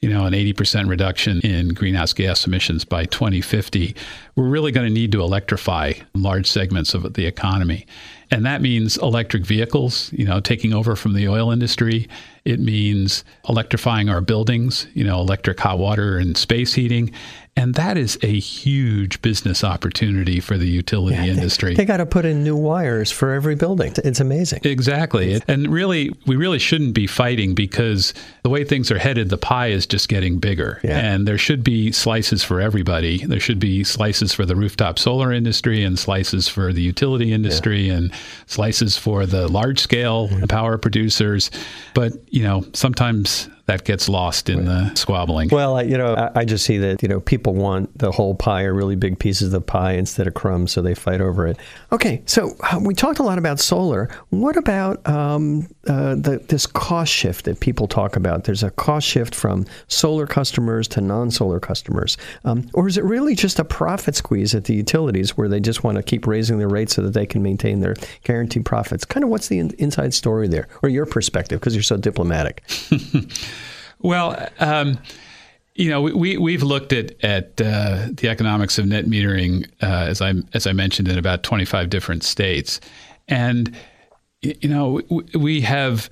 you 0.05 0.11
know, 0.11 0.27
an 0.27 0.35
80% 0.35 0.91
reduction 0.91 1.41
in 1.41 1.69
greenhouse 1.69 2.13
gas 2.13 2.47
emissions 2.47 2.85
by 2.85 3.07
2050, 3.07 3.97
we're 4.37 4.45
really 4.45 4.71
going 4.71 4.87
to 4.87 4.93
need 4.93 5.11
to 5.13 5.23
electrify 5.23 5.95
large 6.13 6.47
segments 6.47 6.93
of 6.93 7.15
the 7.15 7.25
economy. 7.25 7.87
And 8.31 8.45
that 8.45 8.61
means 8.61 8.99
electric 8.99 9.47
vehicles, 9.47 10.13
you 10.13 10.27
know, 10.27 10.41
taking 10.41 10.75
over 10.75 10.95
from 10.95 11.15
the 11.15 11.27
oil 11.27 11.51
industry. 11.51 12.07
It 12.45 12.61
means 12.61 13.25
electrifying 13.49 14.11
our 14.11 14.21
buildings, 14.21 14.87
you 14.93 15.05
know, 15.05 15.21
electric 15.21 15.59
hot 15.59 15.79
water 15.79 16.19
and 16.19 16.37
space 16.37 16.75
heating. 16.75 17.11
And 17.57 17.75
that 17.77 17.97
is 17.97 18.19
a 18.21 18.39
huge 18.41 19.23
business 19.23 19.63
opportunity 19.63 20.41
for 20.41 20.59
the 20.59 20.67
utility 20.67 21.15
yeah, 21.15 21.27
industry. 21.27 21.71
They, 21.71 21.83
they 21.83 21.85
got 21.85 21.99
to 21.99 22.07
put 22.07 22.25
in 22.25 22.43
new 22.43 22.57
wires 22.57 23.13
for 23.13 23.33
every 23.33 23.55
building. 23.55 23.95
It's 23.99 24.19
amazing. 24.19 24.63
Exactly. 24.65 25.41
And 25.47 25.69
really, 25.69 26.11
we 26.27 26.35
really 26.35 26.59
shouldn't 26.59 26.95
be 26.95 27.07
fighting 27.07 27.55
because 27.55 28.13
the 28.43 28.51
way 28.51 28.65
things 28.65 28.91
are 28.91 28.99
headed, 28.99 29.29
the 29.29 29.39
pie 29.39 29.69
is 29.69 29.87
just 29.87 30.09
getting 30.09 30.41
bigger. 30.41 30.81
Yeah. 30.83 30.99
And 30.99 31.29
there 31.29 31.39
should 31.39 31.63
be 31.63 31.93
slices 31.93 32.43
for 32.43 32.61
everybody. 32.61 33.25
There 33.25 33.39
should 33.39 33.61
be 33.61 33.85
slices 33.85 34.33
for 34.33 34.45
the 34.45 34.57
rooftop 34.57 34.99
solar 34.99 35.33
industry 35.33 35.85
and 35.85 35.97
slices 35.97 36.49
for 36.49 36.73
the 36.73 36.83
utility 36.83 37.33
industry 37.33 37.87
yeah. 37.87 37.95
and 37.95 38.13
slices 38.47 38.99
for 38.99 39.27
the 39.27 39.47
large 39.47 39.79
scale 39.79 40.29
mm-hmm. 40.29 40.47
power 40.47 40.77
producers. 40.77 41.53
But, 41.95 42.15
you 42.31 42.43
know, 42.43 42.65
sometimes 42.73 43.49
that 43.67 43.85
gets 43.85 44.09
lost 44.09 44.51
in 44.51 44.67
the 44.67 44.95
squabbling. 44.95 45.49
Well, 45.51 45.77
I, 45.77 45.83
you 45.83 45.97
know, 45.97 46.15
I, 46.15 46.41
I, 46.41 46.45
just 46.45 46.67
see 46.67 46.77
that 46.79 47.03
you 47.03 47.09
know 47.09 47.21
people 47.21 47.55
want 47.55 47.97
the 47.99 48.13
whole 48.13 48.35
pie 48.35 48.65
or 48.65 48.75
really 48.75 48.97
big 48.97 49.19
pieces 49.19 49.47
of 49.49 49.53
the 49.53 49.61
pie 49.61 49.93
instead 49.93 50.27
of 50.27 50.35
crumbs, 50.35 50.73
so 50.73 50.83
they 50.83 50.95
fight 50.95 51.23
over 51.23 51.47
it. 51.47 51.59
Okay, 51.91 52.23
so 52.27 52.55
uh, 52.61 52.79
we 52.83 52.95
talked 52.95 53.21
a 53.21 53.23
lot 53.23 53.39
about 53.39 53.59
solar. 53.59 54.11
What 54.29 54.59
about 54.59 55.07
um, 55.09 55.67
uh, 55.87 56.15
the, 56.15 56.45
this 56.49 56.67
cost 56.67 57.11
shift 57.11 57.47
that 57.47 57.61
people 57.61 57.89
talk 57.89 58.17
about? 58.17 58.45
There's 58.45 58.63
a 58.63 58.71
cost 58.71 59.07
shift 59.07 59.35
from 59.35 59.65
solar 59.89 60.27
customers 60.27 60.87
to 60.89 61.01
non-solar 61.01 61.59
customers, 61.59 62.19
um, 62.45 62.69
or 62.75 62.87
is 62.87 62.99
it 62.99 63.05
really 63.05 63.35
just 63.35 63.59
a 63.59 63.65
profit 63.65 64.15
squeeze 64.15 64.55
at 64.55 64.65
the 64.65 64.75
utilities 64.75 65.39
where 65.39 65.49
they 65.49 65.61
just 65.61 65.83
want 65.85 65.97
to 65.97 66.03
keep 66.03 66.27
raising 66.27 66.59
their 66.59 66.69
rates 66.69 66.95
so 66.95 67.03
that 67.03 67.15
they 67.15 67.25
can 67.25 67.43
maintain 67.43 67.81
their 67.81 67.95
guaranteed 68.25 68.67
profits? 68.67 69.07
Kind 69.07 69.25
of 69.25 69.31
what's 69.31 69.49
the 69.49 69.59
in- 69.59 69.75
inside 69.79 70.13
story 70.13 70.49
there, 70.49 70.69
or 70.83 70.91
your 70.91 71.07
perspective, 71.07 71.61
because 71.61 71.75
you're 71.75 71.83
so 71.83 71.97
diplomatic. 71.97 72.63
well, 74.05 74.49
um, 74.61 74.99
you 75.75 75.91
know, 75.91 76.03
we 76.03 76.37
we've 76.37 76.63
looked 76.63 76.93
at 76.93 77.13
at 77.25 77.61
uh, 77.61 78.09
the 78.13 78.29
economics 78.29 78.79
of 78.79 78.87
net 78.87 79.07
metering 79.07 79.69
uh, 79.83 80.07
as 80.09 80.21
I 80.21 80.35
as 80.53 80.67
I 80.67 80.73
mentioned 80.73 81.09
in 81.09 81.19
about 81.19 81.43
25 81.43 81.91
different 81.91 82.23
states, 82.23 82.81
and 83.27 83.75
you 84.43 84.69
know 84.69 85.01
we 85.35 85.63
have 85.63 86.11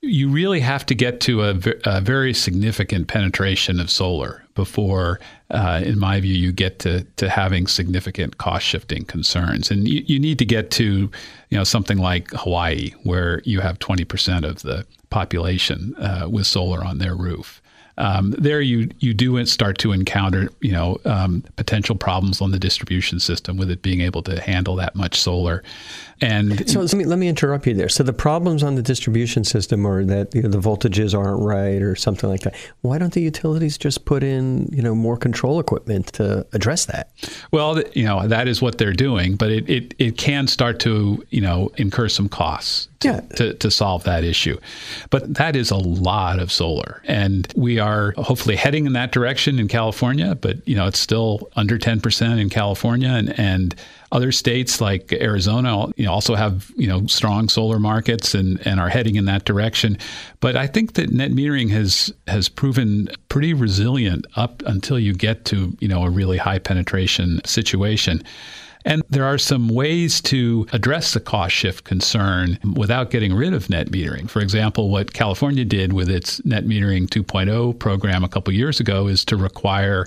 you 0.00 0.30
really 0.30 0.60
have 0.60 0.86
to 0.86 0.94
get 0.94 1.20
to 1.22 1.42
a, 1.42 1.56
a 1.84 2.00
very 2.00 2.32
significant 2.32 3.08
penetration 3.08 3.80
of 3.80 3.90
solar 3.90 4.44
before, 4.54 5.18
uh, 5.50 5.82
in 5.84 5.98
my 5.98 6.20
view, 6.20 6.34
you 6.34 6.52
get 6.52 6.78
to, 6.80 7.04
to 7.16 7.28
having 7.28 7.66
significant 7.66 8.38
cost 8.38 8.64
shifting 8.64 9.04
concerns. 9.04 9.70
And 9.70 9.88
you, 9.88 10.02
you 10.06 10.18
need 10.20 10.38
to 10.38 10.44
get 10.44 10.70
to, 10.72 11.10
you 11.50 11.58
know, 11.58 11.64
something 11.64 11.98
like 11.98 12.30
Hawaii, 12.30 12.92
where 13.02 13.42
you 13.44 13.60
have 13.60 13.78
20% 13.80 14.44
of 14.44 14.62
the 14.62 14.86
population 15.10 15.94
uh, 15.96 16.28
with 16.30 16.46
solar 16.46 16.84
on 16.84 16.98
their 16.98 17.16
roof 17.16 17.60
um, 17.98 18.30
there 18.38 18.60
you 18.60 18.88
you 19.00 19.12
do 19.12 19.44
start 19.44 19.78
to 19.78 19.92
encounter 19.92 20.48
you 20.60 20.72
know 20.72 20.98
um, 21.04 21.42
potential 21.56 21.96
problems 21.96 22.40
on 22.40 22.52
the 22.52 22.58
distribution 22.58 23.20
system 23.20 23.56
with 23.56 23.70
it 23.70 23.82
being 23.82 24.00
able 24.00 24.22
to 24.22 24.40
handle 24.40 24.76
that 24.76 24.94
much 24.94 25.20
solar. 25.20 25.62
And 26.20 26.68
so 26.68 26.80
let 26.80 26.94
me 26.94 27.04
let 27.04 27.18
me 27.18 27.28
interrupt 27.28 27.66
you 27.66 27.74
there. 27.74 27.88
So 27.88 28.02
the 28.02 28.12
problems 28.12 28.62
on 28.62 28.76
the 28.76 28.82
distribution 28.82 29.44
system 29.44 29.86
are 29.86 30.04
that 30.04 30.34
you 30.34 30.42
know, 30.42 30.48
the 30.48 30.58
voltages 30.58 31.16
aren't 31.16 31.42
right 31.42 31.82
or 31.82 31.94
something 31.96 32.30
like 32.30 32.40
that. 32.42 32.54
Why 32.80 32.98
don't 32.98 33.12
the 33.12 33.20
utilities 33.20 33.76
just 33.76 34.04
put 34.04 34.22
in 34.22 34.66
you 34.72 34.82
know 34.82 34.94
more 34.94 35.16
control 35.16 35.60
equipment 35.60 36.06
to 36.14 36.46
address 36.52 36.86
that? 36.86 37.10
Well, 37.50 37.82
you 37.94 38.04
know 38.04 38.26
that 38.26 38.48
is 38.48 38.62
what 38.62 38.78
they're 38.78 38.92
doing, 38.92 39.36
but 39.36 39.50
it 39.50 39.68
it, 39.68 39.94
it 39.98 40.18
can 40.18 40.46
start 40.46 40.78
to 40.80 41.24
you 41.30 41.40
know 41.40 41.70
incur 41.76 42.08
some 42.08 42.28
costs 42.28 42.87
to, 43.00 43.08
yeah. 43.08 43.20
to, 43.36 43.54
to 43.54 43.70
solve 43.70 44.04
that 44.04 44.24
issue. 44.24 44.58
But 45.10 45.34
that 45.34 45.56
is 45.56 45.70
a 45.70 45.76
lot 45.76 46.38
of 46.38 46.50
solar. 46.50 47.02
And 47.04 47.52
we 47.56 47.78
are 47.78 48.12
hopefully 48.16 48.56
heading 48.56 48.86
in 48.86 48.92
that 48.94 49.12
direction 49.12 49.58
in 49.58 49.68
California, 49.68 50.34
but 50.34 50.66
you 50.66 50.76
know, 50.76 50.86
it's 50.86 50.98
still 50.98 51.48
under 51.56 51.78
10% 51.78 52.40
in 52.40 52.48
California 52.48 53.10
and, 53.10 53.38
and 53.38 53.74
other 54.10 54.32
states 54.32 54.80
like 54.80 55.12
Arizona 55.12 55.86
you 55.96 56.06
know, 56.06 56.12
also 56.12 56.34
have 56.34 56.70
you 56.76 56.86
know 56.86 57.06
strong 57.06 57.48
solar 57.48 57.78
markets 57.78 58.34
and, 58.34 58.64
and 58.66 58.80
are 58.80 58.88
heading 58.88 59.16
in 59.16 59.26
that 59.26 59.44
direction. 59.44 59.98
But 60.40 60.56
I 60.56 60.66
think 60.66 60.94
that 60.94 61.10
net 61.10 61.30
metering 61.32 61.70
has 61.70 62.12
has 62.26 62.48
proven 62.48 63.08
pretty 63.28 63.52
resilient 63.52 64.26
up 64.36 64.62
until 64.66 64.98
you 64.98 65.12
get 65.12 65.44
to 65.46 65.76
you 65.80 65.88
know 65.88 66.04
a 66.04 66.10
really 66.10 66.38
high 66.38 66.58
penetration 66.58 67.40
situation. 67.44 68.22
And 68.84 69.02
there 69.10 69.24
are 69.24 69.38
some 69.38 69.68
ways 69.68 70.20
to 70.22 70.66
address 70.72 71.12
the 71.12 71.20
cost 71.20 71.54
shift 71.54 71.84
concern 71.84 72.58
without 72.76 73.10
getting 73.10 73.34
rid 73.34 73.54
of 73.54 73.68
net 73.68 73.88
metering. 73.88 74.30
For 74.30 74.40
example, 74.40 74.90
what 74.90 75.12
California 75.12 75.64
did 75.64 75.92
with 75.92 76.08
its 76.08 76.44
net 76.44 76.64
metering 76.64 77.08
2.0 77.08 77.78
program 77.78 78.24
a 78.24 78.28
couple 78.28 78.52
years 78.52 78.80
ago 78.80 79.08
is 79.08 79.24
to 79.26 79.36
require 79.36 80.06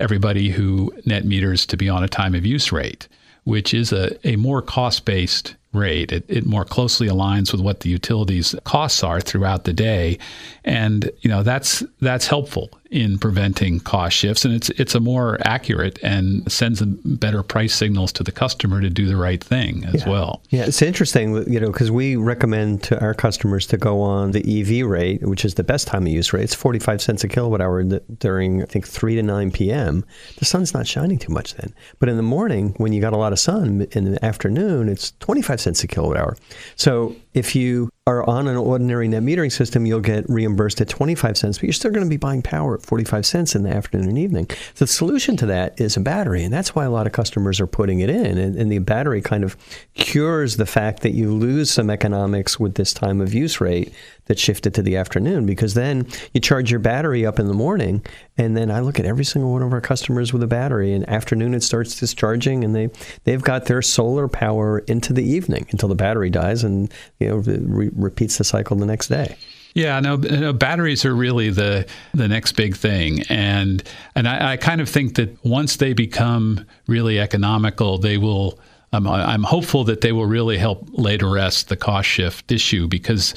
everybody 0.00 0.50
who 0.50 0.92
net 1.04 1.24
meters 1.24 1.66
to 1.66 1.76
be 1.76 1.88
on 1.88 2.04
a 2.04 2.08
time 2.08 2.34
of 2.34 2.44
use 2.46 2.72
rate, 2.72 3.08
which 3.44 3.72
is 3.74 3.92
a, 3.92 4.16
a 4.28 4.36
more 4.36 4.62
cost 4.62 5.04
based 5.04 5.54
rate. 5.72 6.12
It, 6.12 6.24
it 6.28 6.46
more 6.46 6.64
closely 6.64 7.08
aligns 7.08 7.52
with 7.52 7.60
what 7.60 7.80
the 7.80 7.90
utilities 7.90 8.54
costs 8.64 9.02
are 9.02 9.20
throughout 9.20 9.64
the 9.64 9.72
day, 9.72 10.18
and 10.64 11.10
you 11.20 11.30
know 11.30 11.42
that's 11.42 11.82
that's 12.00 12.26
helpful 12.26 12.70
in 12.90 13.18
preventing 13.18 13.80
cost 13.80 14.16
shifts, 14.16 14.44
and 14.44 14.54
it's 14.54 14.70
it's 14.70 14.94
a 14.94 15.00
more 15.00 15.38
accurate 15.44 15.98
and 16.02 16.50
sends 16.50 16.80
better 16.82 17.42
price 17.42 17.74
signals 17.74 18.12
to 18.12 18.22
the 18.22 18.32
customer 18.32 18.80
to 18.80 18.88
do 18.88 19.06
the 19.06 19.16
right 19.16 19.42
thing 19.42 19.84
as 19.86 20.02
yeah. 20.02 20.08
well. 20.08 20.42
Yeah, 20.48 20.64
it's 20.64 20.80
interesting, 20.80 21.50
you 21.52 21.60
know, 21.60 21.70
because 21.70 21.90
we 21.90 22.16
recommend 22.16 22.82
to 22.84 23.00
our 23.00 23.14
customers 23.14 23.66
to 23.68 23.76
go 23.76 24.00
on 24.00 24.30
the 24.30 24.60
EV 24.60 24.86
rate, 24.86 25.22
which 25.22 25.44
is 25.44 25.54
the 25.54 25.64
best 25.64 25.86
time 25.86 26.06
of 26.06 26.12
use 26.12 26.32
rate. 26.32 26.44
It's 26.44 26.54
45 26.54 27.02
cents 27.02 27.24
a 27.24 27.28
kilowatt 27.28 27.60
hour 27.60 27.82
during 27.84 28.62
I 28.62 28.66
think 28.66 28.88
3 28.88 29.16
to 29.16 29.22
9 29.22 29.50
p.m. 29.50 30.04
The 30.38 30.44
sun's 30.44 30.72
not 30.72 30.86
shining 30.86 31.18
too 31.18 31.32
much 31.32 31.54
then, 31.54 31.74
but 31.98 32.08
in 32.08 32.16
the 32.16 32.22
morning 32.22 32.74
when 32.78 32.92
you 32.92 33.00
got 33.00 33.12
a 33.12 33.18
lot 33.18 33.32
of 33.32 33.38
sun 33.38 33.86
in 33.92 34.12
the 34.12 34.24
afternoon, 34.24 34.88
it's 34.88 35.12
25 35.20 35.60
cents 35.60 35.84
a 35.84 35.86
kilowatt 35.86 36.16
hour. 36.16 36.36
So 36.76 37.14
if 37.38 37.54
you 37.54 37.88
are 38.04 38.28
on 38.28 38.48
an 38.48 38.56
ordinary 38.56 39.06
net 39.06 39.22
metering 39.22 39.52
system, 39.52 39.86
you'll 39.86 40.00
get 40.00 40.28
reimbursed 40.28 40.80
at 40.80 40.88
25 40.88 41.38
cents, 41.38 41.58
but 41.58 41.64
you're 41.64 41.72
still 41.72 41.92
going 41.92 42.04
to 42.04 42.10
be 42.10 42.16
buying 42.16 42.42
power 42.42 42.74
at 42.74 42.82
45 42.82 43.24
cents 43.24 43.54
in 43.54 43.62
the 43.62 43.70
afternoon 43.70 44.08
and 44.08 44.18
evening. 44.18 44.50
The 44.76 44.88
solution 44.88 45.36
to 45.36 45.46
that 45.46 45.80
is 45.80 45.96
a 45.96 46.00
battery, 46.00 46.42
and 46.42 46.52
that's 46.52 46.74
why 46.74 46.84
a 46.84 46.90
lot 46.90 47.06
of 47.06 47.12
customers 47.12 47.60
are 47.60 47.66
putting 47.68 48.00
it 48.00 48.10
in. 48.10 48.38
And, 48.38 48.56
and 48.56 48.72
the 48.72 48.80
battery 48.80 49.22
kind 49.22 49.44
of 49.44 49.56
cures 49.94 50.56
the 50.56 50.66
fact 50.66 51.02
that 51.02 51.12
you 51.12 51.32
lose 51.32 51.70
some 51.70 51.90
economics 51.90 52.58
with 52.58 52.74
this 52.74 52.92
time 52.92 53.20
of 53.20 53.32
use 53.32 53.60
rate 53.60 53.92
that 54.28 54.38
shifted 54.38 54.74
to 54.74 54.82
the 54.82 54.96
afternoon 54.96 55.44
because 55.44 55.74
then 55.74 56.06
you 56.32 56.40
charge 56.40 56.70
your 56.70 56.80
battery 56.80 57.26
up 57.26 57.38
in 57.38 57.48
the 57.48 57.54
morning 57.54 58.04
and 58.36 58.56
then 58.56 58.70
I 58.70 58.80
look 58.80 59.00
at 59.00 59.04
every 59.04 59.24
single 59.24 59.52
one 59.52 59.62
of 59.62 59.72
our 59.72 59.80
customers 59.80 60.32
with 60.32 60.42
a 60.42 60.46
battery 60.46 60.92
and 60.92 61.08
afternoon 61.08 61.54
it 61.54 61.62
starts 61.62 61.98
discharging 61.98 62.62
and 62.62 62.74
they 62.74 62.90
they've 63.24 63.42
got 63.42 63.66
their 63.66 63.82
solar 63.82 64.28
power 64.28 64.80
into 64.80 65.12
the 65.12 65.24
evening 65.24 65.66
until 65.70 65.88
the 65.88 65.94
battery 65.94 66.30
dies 66.30 66.62
and 66.62 66.92
you 67.18 67.28
know 67.28 67.36
re- 67.36 67.90
repeats 67.94 68.38
the 68.38 68.44
cycle 68.44 68.76
the 68.76 68.86
next 68.86 69.08
day. 69.08 69.36
Yeah, 69.74 70.00
no, 70.00 70.16
no, 70.16 70.52
batteries 70.52 71.04
are 71.04 71.14
really 71.14 71.50
the 71.50 71.86
the 72.14 72.26
next 72.26 72.52
big 72.52 72.76
thing, 72.76 73.22
and 73.28 73.82
and 74.14 74.26
I, 74.26 74.52
I 74.52 74.56
kind 74.56 74.80
of 74.80 74.88
think 74.88 75.16
that 75.16 75.44
once 75.44 75.76
they 75.76 75.92
become 75.92 76.66
really 76.86 77.20
economical, 77.20 77.98
they 77.98 78.18
will. 78.18 78.58
Um, 78.90 79.06
I'm 79.06 79.42
hopeful 79.42 79.84
that 79.84 80.00
they 80.00 80.12
will 80.12 80.24
really 80.24 80.56
help 80.56 80.88
to 80.96 81.26
rest 81.30 81.68
the 81.68 81.76
cost 81.76 82.08
shift 82.08 82.50
issue 82.50 82.88
because 82.88 83.34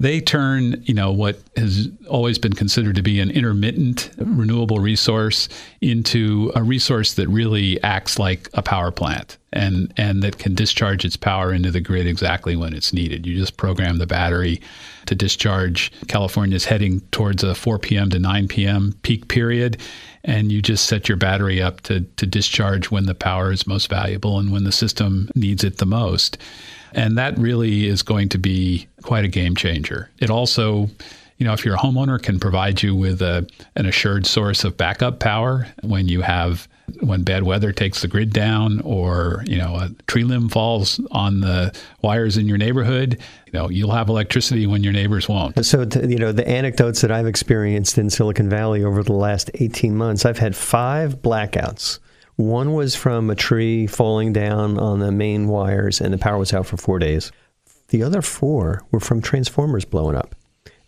they 0.00 0.20
turn, 0.20 0.80
you 0.84 0.94
know, 0.94 1.10
what 1.10 1.40
has 1.56 1.88
always 2.08 2.38
been 2.38 2.52
considered 2.52 2.94
to 2.96 3.02
be 3.02 3.18
an 3.20 3.30
intermittent 3.30 4.10
renewable 4.18 4.78
resource 4.78 5.48
into 5.80 6.52
a 6.54 6.62
resource 6.62 7.14
that 7.14 7.28
really 7.28 7.82
acts 7.82 8.18
like 8.18 8.48
a 8.54 8.62
power 8.62 8.90
plant 8.90 9.38
and 9.52 9.92
and 9.96 10.22
that 10.22 10.38
can 10.38 10.54
discharge 10.54 11.04
its 11.04 11.16
power 11.16 11.52
into 11.52 11.70
the 11.70 11.80
grid 11.80 12.06
exactly 12.06 12.54
when 12.54 12.74
it's 12.74 12.92
needed. 12.92 13.26
You 13.26 13.36
just 13.36 13.56
program 13.56 13.98
the 13.98 14.06
battery 14.06 14.60
to 15.06 15.14
discharge. 15.14 15.90
California's 16.06 16.66
heading 16.66 17.00
towards 17.10 17.42
a 17.42 17.54
4 17.54 17.78
p.m. 17.78 18.10
to 18.10 18.18
9 18.18 18.48
p.m. 18.48 18.94
peak 19.02 19.28
period 19.28 19.78
and 20.24 20.52
you 20.52 20.60
just 20.60 20.86
set 20.86 21.08
your 21.08 21.16
battery 21.16 21.62
up 21.62 21.80
to, 21.82 22.00
to 22.00 22.26
discharge 22.26 22.90
when 22.90 23.06
the 23.06 23.14
power 23.14 23.50
is 23.50 23.66
most 23.66 23.88
valuable 23.88 24.38
and 24.38 24.52
when 24.52 24.64
the 24.64 24.72
system 24.72 25.30
needs 25.34 25.64
it 25.64 25.78
the 25.78 25.86
most. 25.86 26.36
And 26.92 27.18
that 27.18 27.38
really 27.38 27.86
is 27.86 28.02
going 28.02 28.28
to 28.30 28.38
be 28.38 28.86
quite 29.02 29.24
a 29.24 29.28
game 29.28 29.54
changer. 29.54 30.10
It 30.18 30.30
also, 30.30 30.88
you 31.38 31.46
know, 31.46 31.52
if 31.52 31.64
you're 31.64 31.74
a 31.74 31.78
homeowner, 31.78 32.20
can 32.22 32.40
provide 32.40 32.82
you 32.82 32.94
with 32.94 33.22
a, 33.22 33.46
an 33.76 33.86
assured 33.86 34.26
source 34.26 34.64
of 34.64 34.76
backup 34.76 35.20
power 35.20 35.66
when 35.82 36.08
you 36.08 36.22
have 36.22 36.68
when 37.00 37.22
bad 37.22 37.42
weather 37.42 37.72
takes 37.72 38.00
the 38.00 38.08
grid 38.08 38.32
down 38.32 38.80
or 38.80 39.44
you 39.46 39.58
know 39.58 39.76
a 39.76 39.90
tree 40.06 40.24
limb 40.24 40.48
falls 40.48 41.00
on 41.10 41.40
the 41.40 41.74
wires 42.02 42.36
in 42.36 42.48
your 42.48 42.58
neighborhood 42.58 43.18
you 43.46 43.52
know 43.52 43.68
you'll 43.68 43.92
have 43.92 44.08
electricity 44.08 44.66
when 44.66 44.82
your 44.82 44.92
neighbors 44.92 45.28
won't 45.28 45.64
so 45.64 45.86
you 46.02 46.18
know 46.18 46.32
the 46.32 46.48
anecdotes 46.48 47.00
that 47.00 47.10
i've 47.10 47.26
experienced 47.26 47.98
in 47.98 48.08
silicon 48.08 48.48
valley 48.48 48.82
over 48.82 49.02
the 49.02 49.12
last 49.12 49.50
18 49.54 49.94
months 49.94 50.24
i've 50.24 50.38
had 50.38 50.56
five 50.56 51.16
blackouts 51.16 51.98
one 52.38 52.72
was 52.72 52.94
from 52.94 53.30
a 53.30 53.34
tree 53.34 53.88
falling 53.88 54.32
down 54.32 54.78
on 54.78 55.00
the 55.00 55.10
main 55.10 55.48
wires, 55.48 56.00
and 56.00 56.14
the 56.14 56.18
power 56.18 56.38
was 56.38 56.52
out 56.54 56.66
for 56.66 56.76
four 56.76 57.00
days. 57.00 57.32
The 57.88 58.04
other 58.04 58.22
four 58.22 58.84
were 58.92 59.00
from 59.00 59.20
transformers 59.20 59.84
blowing 59.84 60.14
up. 60.14 60.36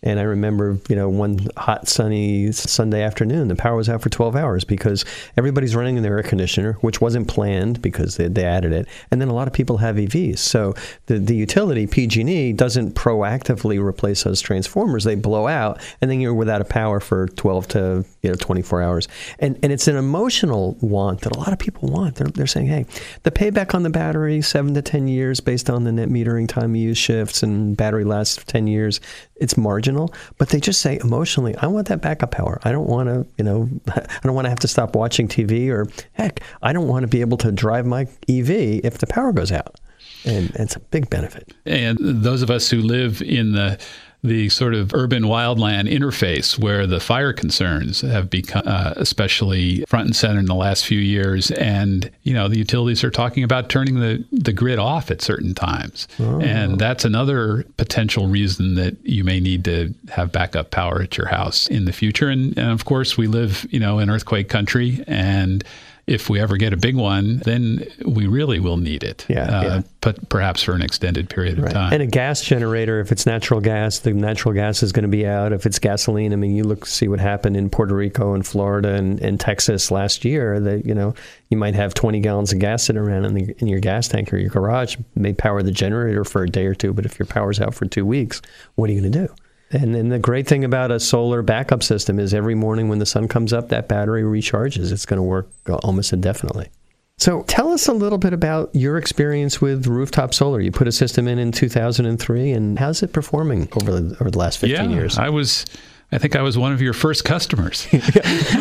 And 0.03 0.19
I 0.19 0.23
remember, 0.23 0.79
you 0.89 0.95
know, 0.95 1.09
one 1.09 1.47
hot 1.57 1.87
sunny 1.87 2.51
Sunday 2.51 3.03
afternoon, 3.03 3.47
the 3.47 3.55
power 3.55 3.75
was 3.75 3.89
out 3.89 4.01
for 4.01 4.09
12 4.09 4.35
hours 4.35 4.63
because 4.63 5.05
everybody's 5.37 5.75
running 5.75 5.97
in 5.97 6.03
their 6.03 6.17
air 6.17 6.23
conditioner, 6.23 6.73
which 6.81 6.99
wasn't 7.01 7.27
planned 7.27 7.81
because 7.81 8.17
they, 8.17 8.27
they 8.27 8.43
added 8.43 8.73
it. 8.73 8.87
And 9.11 9.21
then 9.21 9.27
a 9.27 9.33
lot 9.33 9.47
of 9.47 9.53
people 9.53 9.77
have 9.77 9.97
EVs. 9.97 10.39
So 10.39 10.73
the, 11.05 11.19
the 11.19 11.35
utility, 11.35 11.85
PG&E, 11.85 12.53
doesn't 12.53 12.95
proactively 12.95 13.83
replace 13.83 14.23
those 14.23 14.41
transformers. 14.41 15.03
They 15.03 15.15
blow 15.15 15.47
out, 15.47 15.79
and 16.01 16.09
then 16.09 16.19
you're 16.19 16.33
without 16.33 16.61
a 16.61 16.65
power 16.65 16.99
for 16.99 17.27
12 17.27 17.67
to 17.69 18.05
you 18.21 18.29
know 18.29 18.35
24 18.35 18.81
hours. 18.81 19.07
And 19.39 19.57
and 19.63 19.71
it's 19.71 19.87
an 19.87 19.95
emotional 19.95 20.77
want 20.81 21.21
that 21.21 21.35
a 21.35 21.39
lot 21.39 21.53
of 21.53 21.59
people 21.59 21.89
want. 21.89 22.15
They're, 22.15 22.27
they're 22.27 22.47
saying, 22.47 22.67
hey, 22.67 22.85
the 23.23 23.31
payback 23.31 23.73
on 23.73 23.83
the 23.83 23.89
battery, 23.89 24.41
seven 24.41 24.73
to 24.73 24.81
10 24.81 25.07
years 25.07 25.39
based 25.39 25.69
on 25.69 25.83
the 25.83 25.91
net 25.91 26.09
metering 26.09 26.47
time 26.47 26.75
use 26.75 26.97
shifts, 26.97 27.43
and 27.43 27.75
battery 27.75 28.03
lasts 28.03 28.43
10 28.45 28.67
years. 28.67 28.99
It's 29.35 29.57
margin 29.57 29.90
original, 29.91 30.13
but 30.37 30.49
they 30.49 30.59
just 30.59 30.81
say 30.81 30.99
emotionally, 31.03 31.55
I 31.57 31.67
want 31.67 31.87
that 31.87 32.01
backup 32.01 32.31
power. 32.31 32.59
I 32.63 32.71
don't 32.71 32.87
want 32.87 33.09
to, 33.09 33.25
you 33.37 33.43
know, 33.43 33.69
I 33.95 34.19
don't 34.23 34.35
want 34.35 34.45
to 34.45 34.49
have 34.49 34.59
to 34.59 34.67
stop 34.67 34.95
watching 34.95 35.27
TV 35.27 35.69
or 35.69 35.87
heck, 36.13 36.41
I 36.61 36.73
don't 36.73 36.87
want 36.87 37.03
to 37.03 37.07
be 37.07 37.21
able 37.21 37.37
to 37.37 37.51
drive 37.51 37.85
my 37.85 38.01
EV 38.29 38.49
if 38.83 38.97
the 38.97 39.07
power 39.07 39.31
goes 39.31 39.51
out. 39.51 39.79
And 40.25 40.51
it's 40.55 40.75
a 40.75 40.79
big 40.79 41.09
benefit. 41.09 41.51
And 41.65 41.97
those 41.99 42.41
of 42.41 42.51
us 42.51 42.69
who 42.69 42.77
live 42.77 43.21
in 43.21 43.53
the 43.53 43.79
the 44.23 44.49
sort 44.49 44.75
of 44.75 44.93
urban 44.93 45.23
wildland 45.23 45.91
interface 45.91 46.59
where 46.59 46.85
the 46.85 46.99
fire 46.99 47.33
concerns 47.33 48.01
have 48.01 48.29
become 48.29 48.61
uh, 48.65 48.93
especially 48.97 49.83
front 49.87 50.05
and 50.05 50.15
center 50.15 50.39
in 50.39 50.45
the 50.45 50.53
last 50.53 50.85
few 50.85 50.99
years. 50.99 51.49
And, 51.51 52.11
you 52.21 52.33
know, 52.33 52.47
the 52.47 52.59
utilities 52.59 53.03
are 53.03 53.09
talking 53.09 53.43
about 53.43 53.69
turning 53.69 53.99
the, 53.99 54.23
the 54.31 54.53
grid 54.53 54.77
off 54.77 55.09
at 55.09 55.23
certain 55.23 55.55
times. 55.55 56.07
Oh. 56.19 56.39
And 56.39 56.77
that's 56.77 57.03
another 57.03 57.63
potential 57.77 58.27
reason 58.27 58.75
that 58.75 58.95
you 59.03 59.23
may 59.23 59.39
need 59.39 59.65
to 59.65 59.93
have 60.11 60.31
backup 60.31 60.69
power 60.69 61.01
at 61.01 61.17
your 61.17 61.27
house 61.27 61.67
in 61.67 61.85
the 61.85 61.93
future. 61.93 62.29
And, 62.29 62.55
and 62.57 62.69
of 62.69 62.85
course, 62.85 63.17
we 63.17 63.25
live, 63.25 63.65
you 63.71 63.79
know, 63.79 63.97
in 63.97 64.09
earthquake 64.09 64.49
country 64.49 65.03
and 65.07 65.63
if 66.11 66.29
we 66.29 66.41
ever 66.41 66.57
get 66.57 66.73
a 66.73 66.77
big 66.77 66.97
one, 66.97 67.37
then 67.45 67.87
we 68.05 68.27
really 68.27 68.59
will 68.59 68.75
need 68.75 69.01
it. 69.01 69.25
Yeah, 69.29 69.43
uh, 69.43 69.63
yeah. 69.63 69.81
But 70.01 70.27
perhaps 70.27 70.61
for 70.61 70.73
an 70.73 70.81
extended 70.81 71.29
period 71.29 71.57
of 71.57 71.65
right. 71.65 71.73
time. 71.73 71.93
And 71.93 72.01
a 72.01 72.05
gas 72.05 72.41
generator, 72.41 72.99
if 72.99 73.13
it's 73.13 73.25
natural 73.25 73.61
gas, 73.61 73.99
the 73.99 74.13
natural 74.13 74.53
gas 74.53 74.83
is 74.83 74.91
going 74.91 75.03
to 75.03 75.09
be 75.09 75.25
out. 75.25 75.53
If 75.53 75.65
it's 75.65 75.79
gasoline, 75.79 76.33
I 76.33 76.35
mean, 76.35 76.53
you 76.53 76.63
look 76.63 76.85
see 76.85 77.07
what 77.07 77.21
happened 77.21 77.55
in 77.55 77.69
Puerto 77.69 77.95
Rico 77.95 78.33
and 78.33 78.45
Florida 78.45 78.93
and, 78.93 79.21
and 79.21 79.39
Texas 79.39 79.89
last 79.89 80.25
year. 80.25 80.59
That 80.59 80.85
you 80.85 80.93
know, 80.93 81.13
you 81.49 81.57
might 81.57 81.75
have 81.75 81.93
20 81.93 82.19
gallons 82.19 82.51
of 82.51 82.59
gas 82.59 82.83
sitting 82.83 83.01
around 83.01 83.25
in, 83.25 83.33
the, 83.33 83.55
in 83.59 83.67
your 83.67 83.79
gas 83.79 84.09
tank 84.09 84.33
or 84.33 84.37
your 84.37 84.49
garage. 84.49 84.97
may 85.15 85.33
power 85.33 85.63
the 85.63 85.71
generator 85.71 86.25
for 86.25 86.43
a 86.43 86.49
day 86.49 86.65
or 86.65 86.75
two, 86.75 86.93
but 86.93 87.05
if 87.05 87.17
your 87.17 87.25
power's 87.25 87.61
out 87.61 87.73
for 87.73 87.85
two 87.85 88.05
weeks, 88.05 88.41
what 88.75 88.89
are 88.89 88.93
you 88.93 88.99
going 88.99 89.11
to 89.11 89.27
do? 89.27 89.33
And 89.73 89.95
then 89.95 90.09
the 90.09 90.19
great 90.19 90.47
thing 90.47 90.63
about 90.63 90.91
a 90.91 90.99
solar 90.99 91.41
backup 91.41 91.83
system 91.83 92.19
is 92.19 92.33
every 92.33 92.55
morning 92.55 92.89
when 92.89 92.99
the 92.99 93.05
sun 93.05 93.27
comes 93.27 93.53
up, 93.53 93.69
that 93.69 93.87
battery 93.87 94.23
recharges. 94.23 94.91
It's 94.91 95.05
going 95.05 95.17
to 95.17 95.23
work 95.23 95.49
uh, 95.67 95.75
almost 95.75 96.13
indefinitely. 96.13 96.69
So 97.17 97.43
tell 97.43 97.69
us 97.69 97.87
a 97.87 97.93
little 97.93 98.17
bit 98.17 98.33
about 98.33 98.73
your 98.73 98.97
experience 98.97 99.61
with 99.61 99.85
rooftop 99.85 100.33
solar. 100.33 100.59
You 100.59 100.71
put 100.71 100.87
a 100.87 100.91
system 100.91 101.27
in 101.27 101.37
in 101.37 101.51
2003, 101.51 102.51
and 102.51 102.79
how's 102.79 103.03
it 103.03 103.13
performing 103.13 103.69
over 103.79 103.91
the, 103.99 104.17
over 104.19 104.31
the 104.31 104.39
last 104.39 104.57
15 104.57 104.89
yeah, 104.89 104.95
years? 104.95 105.19
I 105.19 105.29
was 105.29 105.65
I 106.13 106.17
think 106.17 106.35
I 106.35 106.41
was 106.41 106.57
one 106.57 106.73
of 106.73 106.81
your 106.81 106.93
first 106.93 107.23
customers. 107.23 107.87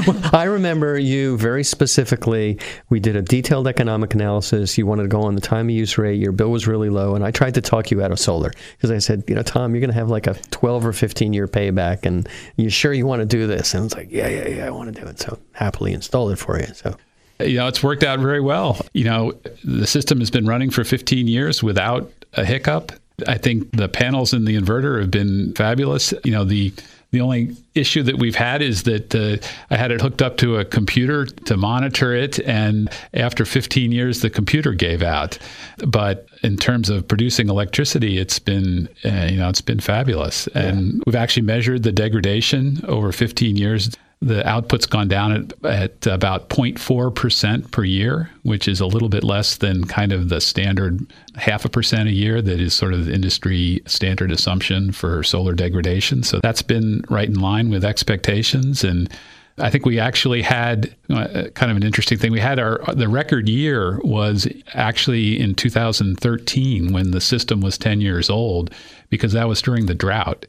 well, 0.06 0.20
I 0.32 0.44
remember 0.44 0.96
you 0.98 1.36
very 1.36 1.64
specifically. 1.64 2.58
We 2.90 3.00
did 3.00 3.16
a 3.16 3.22
detailed 3.22 3.66
economic 3.66 4.14
analysis. 4.14 4.78
You 4.78 4.86
wanted 4.86 5.02
to 5.02 5.08
go 5.08 5.22
on 5.22 5.34
the 5.34 5.40
time 5.40 5.66
of 5.66 5.74
use 5.74 5.98
rate. 5.98 6.20
Your 6.20 6.30
bill 6.30 6.50
was 6.50 6.68
really 6.68 6.90
low, 6.90 7.16
and 7.16 7.24
I 7.24 7.32
tried 7.32 7.54
to 7.54 7.60
talk 7.60 7.90
you 7.90 8.02
out 8.02 8.12
of 8.12 8.20
solar 8.20 8.52
because 8.76 8.92
I 8.92 8.98
said, 8.98 9.24
you 9.26 9.34
know, 9.34 9.42
Tom, 9.42 9.74
you're 9.74 9.80
going 9.80 9.90
to 9.90 9.98
have 9.98 10.10
like 10.10 10.28
a 10.28 10.34
12 10.50 10.86
or 10.86 10.92
15 10.92 11.32
year 11.32 11.48
payback, 11.48 12.06
and 12.06 12.28
you 12.56 12.70
sure 12.70 12.92
you 12.92 13.06
want 13.06 13.20
to 13.20 13.26
do 13.26 13.48
this? 13.48 13.74
And 13.74 13.84
it's 13.84 13.94
like, 13.96 14.12
yeah, 14.12 14.28
yeah, 14.28 14.48
yeah, 14.48 14.66
I 14.66 14.70
want 14.70 14.94
to 14.94 15.00
do 15.00 15.06
it. 15.08 15.18
So 15.18 15.38
happily 15.52 15.92
installed 15.92 16.30
it 16.30 16.36
for 16.36 16.60
you. 16.60 16.72
So 16.74 16.96
you 17.40 17.56
know, 17.56 17.66
it's 17.66 17.82
worked 17.82 18.02
out 18.02 18.20
very 18.20 18.40
well. 18.40 18.78
You 18.92 19.04
know, 19.04 19.32
the 19.64 19.86
system 19.86 20.18
has 20.20 20.30
been 20.30 20.46
running 20.46 20.70
for 20.70 20.84
15 20.84 21.26
years 21.26 21.62
without 21.62 22.10
a 22.34 22.44
hiccup. 22.44 22.92
I 23.26 23.38
think 23.38 23.72
the 23.72 23.88
panels 23.88 24.32
in 24.32 24.44
the 24.44 24.56
inverter 24.56 25.00
have 25.00 25.10
been 25.10 25.52
fabulous. 25.54 26.14
You 26.24 26.32
know, 26.32 26.44
the 26.44 26.72
the 27.10 27.20
only 27.20 27.56
issue 27.74 28.02
that 28.04 28.18
we've 28.18 28.36
had 28.36 28.62
is 28.62 28.84
that 28.84 29.14
uh, 29.14 29.36
I 29.70 29.76
had 29.76 29.90
it 29.90 30.00
hooked 30.00 30.22
up 30.22 30.36
to 30.38 30.58
a 30.58 30.64
computer 30.64 31.26
to 31.26 31.56
monitor 31.56 32.14
it, 32.14 32.38
and 32.40 32.88
after 33.14 33.44
15 33.44 33.90
years, 33.90 34.20
the 34.20 34.30
computer 34.30 34.72
gave 34.72 35.02
out. 35.02 35.38
But 35.86 36.26
in 36.42 36.56
terms 36.56 36.88
of 36.88 37.08
producing 37.08 37.48
electricity, 37.48 38.18
it's 38.18 38.38
been 38.38 38.88
uh, 39.04 39.28
you 39.30 39.38
know 39.38 39.48
it's 39.48 39.60
been 39.60 39.80
fabulous, 39.80 40.48
yeah. 40.54 40.62
and 40.62 41.02
we've 41.04 41.16
actually 41.16 41.46
measured 41.46 41.82
the 41.82 41.92
degradation 41.92 42.84
over 42.86 43.10
15 43.12 43.56
years 43.56 43.96
the 44.22 44.46
output's 44.46 44.84
gone 44.84 45.08
down 45.08 45.32
at, 45.32 45.64
at 45.64 46.06
about 46.06 46.50
0.4% 46.50 47.70
per 47.70 47.84
year, 47.84 48.30
which 48.42 48.68
is 48.68 48.78
a 48.78 48.86
little 48.86 49.08
bit 49.08 49.24
less 49.24 49.56
than 49.56 49.84
kind 49.86 50.12
of 50.12 50.28
the 50.28 50.42
standard 50.42 51.06
half 51.36 51.64
a 51.64 51.70
percent 51.70 52.06
a 52.08 52.12
year 52.12 52.42
that 52.42 52.60
is 52.60 52.74
sort 52.74 52.92
of 52.92 53.06
the 53.06 53.14
industry 53.14 53.82
standard 53.86 54.30
assumption 54.30 54.92
for 54.92 55.22
solar 55.22 55.54
degradation. 55.54 56.22
So 56.22 56.38
that's 56.42 56.60
been 56.60 57.02
right 57.08 57.28
in 57.28 57.40
line 57.40 57.70
with 57.70 57.82
expectations. 57.82 58.84
And 58.84 59.10
I 59.56 59.70
think 59.70 59.86
we 59.86 59.98
actually 59.98 60.42
had 60.42 60.94
uh, 61.08 61.48
kind 61.54 61.70
of 61.70 61.78
an 61.78 61.82
interesting 61.82 62.18
thing. 62.18 62.30
We 62.30 62.40
had 62.40 62.58
our 62.58 62.80
the 62.92 63.08
record 63.08 63.48
year 63.48 64.00
was 64.02 64.46
actually 64.74 65.40
in 65.40 65.54
2013 65.54 66.92
when 66.92 67.10
the 67.12 67.20
system 67.22 67.62
was 67.62 67.78
10 67.78 68.02
years 68.02 68.28
old 68.28 68.70
because 69.08 69.32
that 69.32 69.48
was 69.48 69.62
during 69.62 69.86
the 69.86 69.94
drought. 69.94 70.44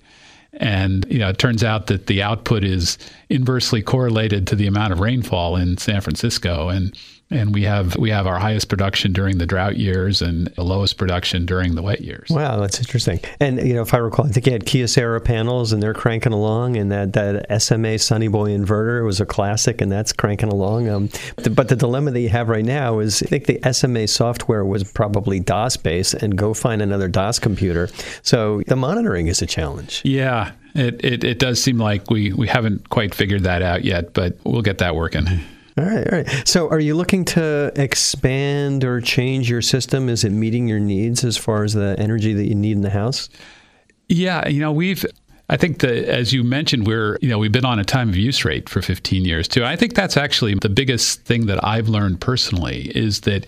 And 0.54 1.06
you 1.10 1.20
know, 1.20 1.30
it 1.30 1.38
turns 1.38 1.64
out 1.64 1.88
that 1.88 2.08
the 2.08 2.22
output 2.22 2.64
is 2.64 2.98
inversely 3.30 3.82
correlated 3.82 4.48
to 4.48 4.56
the 4.56 4.68
amount 4.68 4.92
of 4.92 5.00
rainfall 5.00 5.56
in 5.56 5.78
San 5.78 6.02
Francisco. 6.02 6.70
And 6.70 6.98
and 7.32 7.54
we 7.54 7.64
have 7.64 7.96
we 7.98 8.10
have 8.10 8.28
our 8.28 8.38
highest 8.38 8.68
production 8.68 9.14
during 9.14 9.38
the 9.38 9.46
drought 9.46 9.78
years 9.78 10.22
and 10.22 10.48
the 10.48 10.64
lowest 10.64 10.98
production 10.98 11.46
during 11.46 11.76
the 11.76 11.82
wet 11.82 12.02
years. 12.02 12.30
Wow, 12.30 12.58
that's 12.58 12.80
interesting. 12.80 13.20
And 13.40 13.66
you 13.66 13.74
know, 13.74 13.82
if 13.82 13.94
I 13.94 13.98
recall, 13.98 14.26
I 14.26 14.30
think 14.30 14.46
you 14.46 14.52
had 14.52 14.66
Kyocera 14.66 15.24
panels, 15.24 15.72
and 15.72 15.82
they're 15.82 15.94
cranking 15.94 16.34
along, 16.34 16.78
and 16.78 16.92
that 16.92 17.14
that 17.14 17.62
SMA 17.62 17.98
Sunny 18.00 18.28
Boy 18.28 18.50
inverter 18.50 19.06
was 19.06 19.22
a 19.22 19.26
classic, 19.26 19.82
and 19.82 19.92
that's 19.92 20.12
cranking 20.14 20.50
along. 20.50 20.90
Um, 20.90 21.10
but 21.56 21.70
the 21.70 21.76
dilemma 21.76 22.12
that 22.12 22.20
you 22.20 22.30
have 22.30 22.50
right 22.50 22.66
now 22.66 23.00
is, 23.00 23.24
I 23.24 23.28
think 23.28 23.46
the 23.46 23.74
SMA 23.74 24.08
software 24.08 24.66
was 24.66 24.84
probably 24.84 25.40
DOS 25.40 25.78
based, 25.78 26.14
and 26.16 26.38
go 26.38 26.54
find 26.54 26.82
another 26.82 27.08
DOS 27.08 27.40
computer. 27.40 27.90
So 28.22 28.62
the 28.68 28.76
monitoring 28.76 29.28
is 29.28 29.42
a 29.42 29.46
challenge. 29.46 30.02
Yeah, 30.04 30.52
it, 30.76 31.04
it, 31.04 31.24
it 31.24 31.40
does 31.40 31.62
seem 31.62 31.78
like 31.78 32.10
we, 32.10 32.34
we 32.34 32.48
haven't 32.48 32.90
quite 32.90 33.16
figured 33.16 33.44
that 33.44 33.62
out 33.62 33.84
yet, 33.84 34.14
but 34.14 34.38
we'll 34.44 34.62
get 34.62 34.80
that 34.80 34.96
working. 34.96 35.26
All 35.78 35.86
right, 35.86 36.08
all 36.12 36.20
right. 36.20 36.48
So, 36.48 36.70
are 36.70 36.80
you 36.80 36.96
looking 36.96 37.24
to 37.26 37.72
expand 37.76 38.84
or 38.84 39.00
change 39.00 39.50
your 39.50 39.62
system? 39.62 40.10
Is 40.10 40.24
it 40.24 40.32
meeting 40.32 40.68
your 40.68 40.80
needs 40.80 41.24
as 41.24 41.38
far 41.38 41.64
as 41.64 41.74
the 41.74 41.96
energy 41.98 42.34
that 42.34 42.46
you 42.46 42.56
need 42.56 42.74
in 42.74 42.82
the 42.82 42.90
house? 42.90 43.30
Yeah, 44.10 44.48
you 44.50 44.60
know, 44.60 44.72
we've 44.72 45.06
I 45.52 45.58
think 45.58 45.80
that, 45.80 46.08
as 46.08 46.32
you 46.32 46.46
mentioned, 46.46 46.88
we're, 46.88 47.18
you 47.22 47.28
know, 47.28 47.38
we've 47.38 47.52
been 47.52 47.66
on 47.66 47.78
a 47.78 47.84
time 47.84 48.08
of 48.08 48.16
use 48.16 48.46
rate 48.46 48.70
for 48.70 48.82
15 48.82 49.26
years 49.26 49.50
too. 49.50 49.66
I 49.66 49.76
think 49.76 49.96
that's 49.96 50.16
actually 50.16 50.56
the 50.56 50.70
biggest 50.70 51.24
thing 51.24 51.48
that 51.48 51.64
I've 51.64 51.90
learned 51.90 52.22
personally 52.22 52.90
is 52.96 53.22
that 53.22 53.46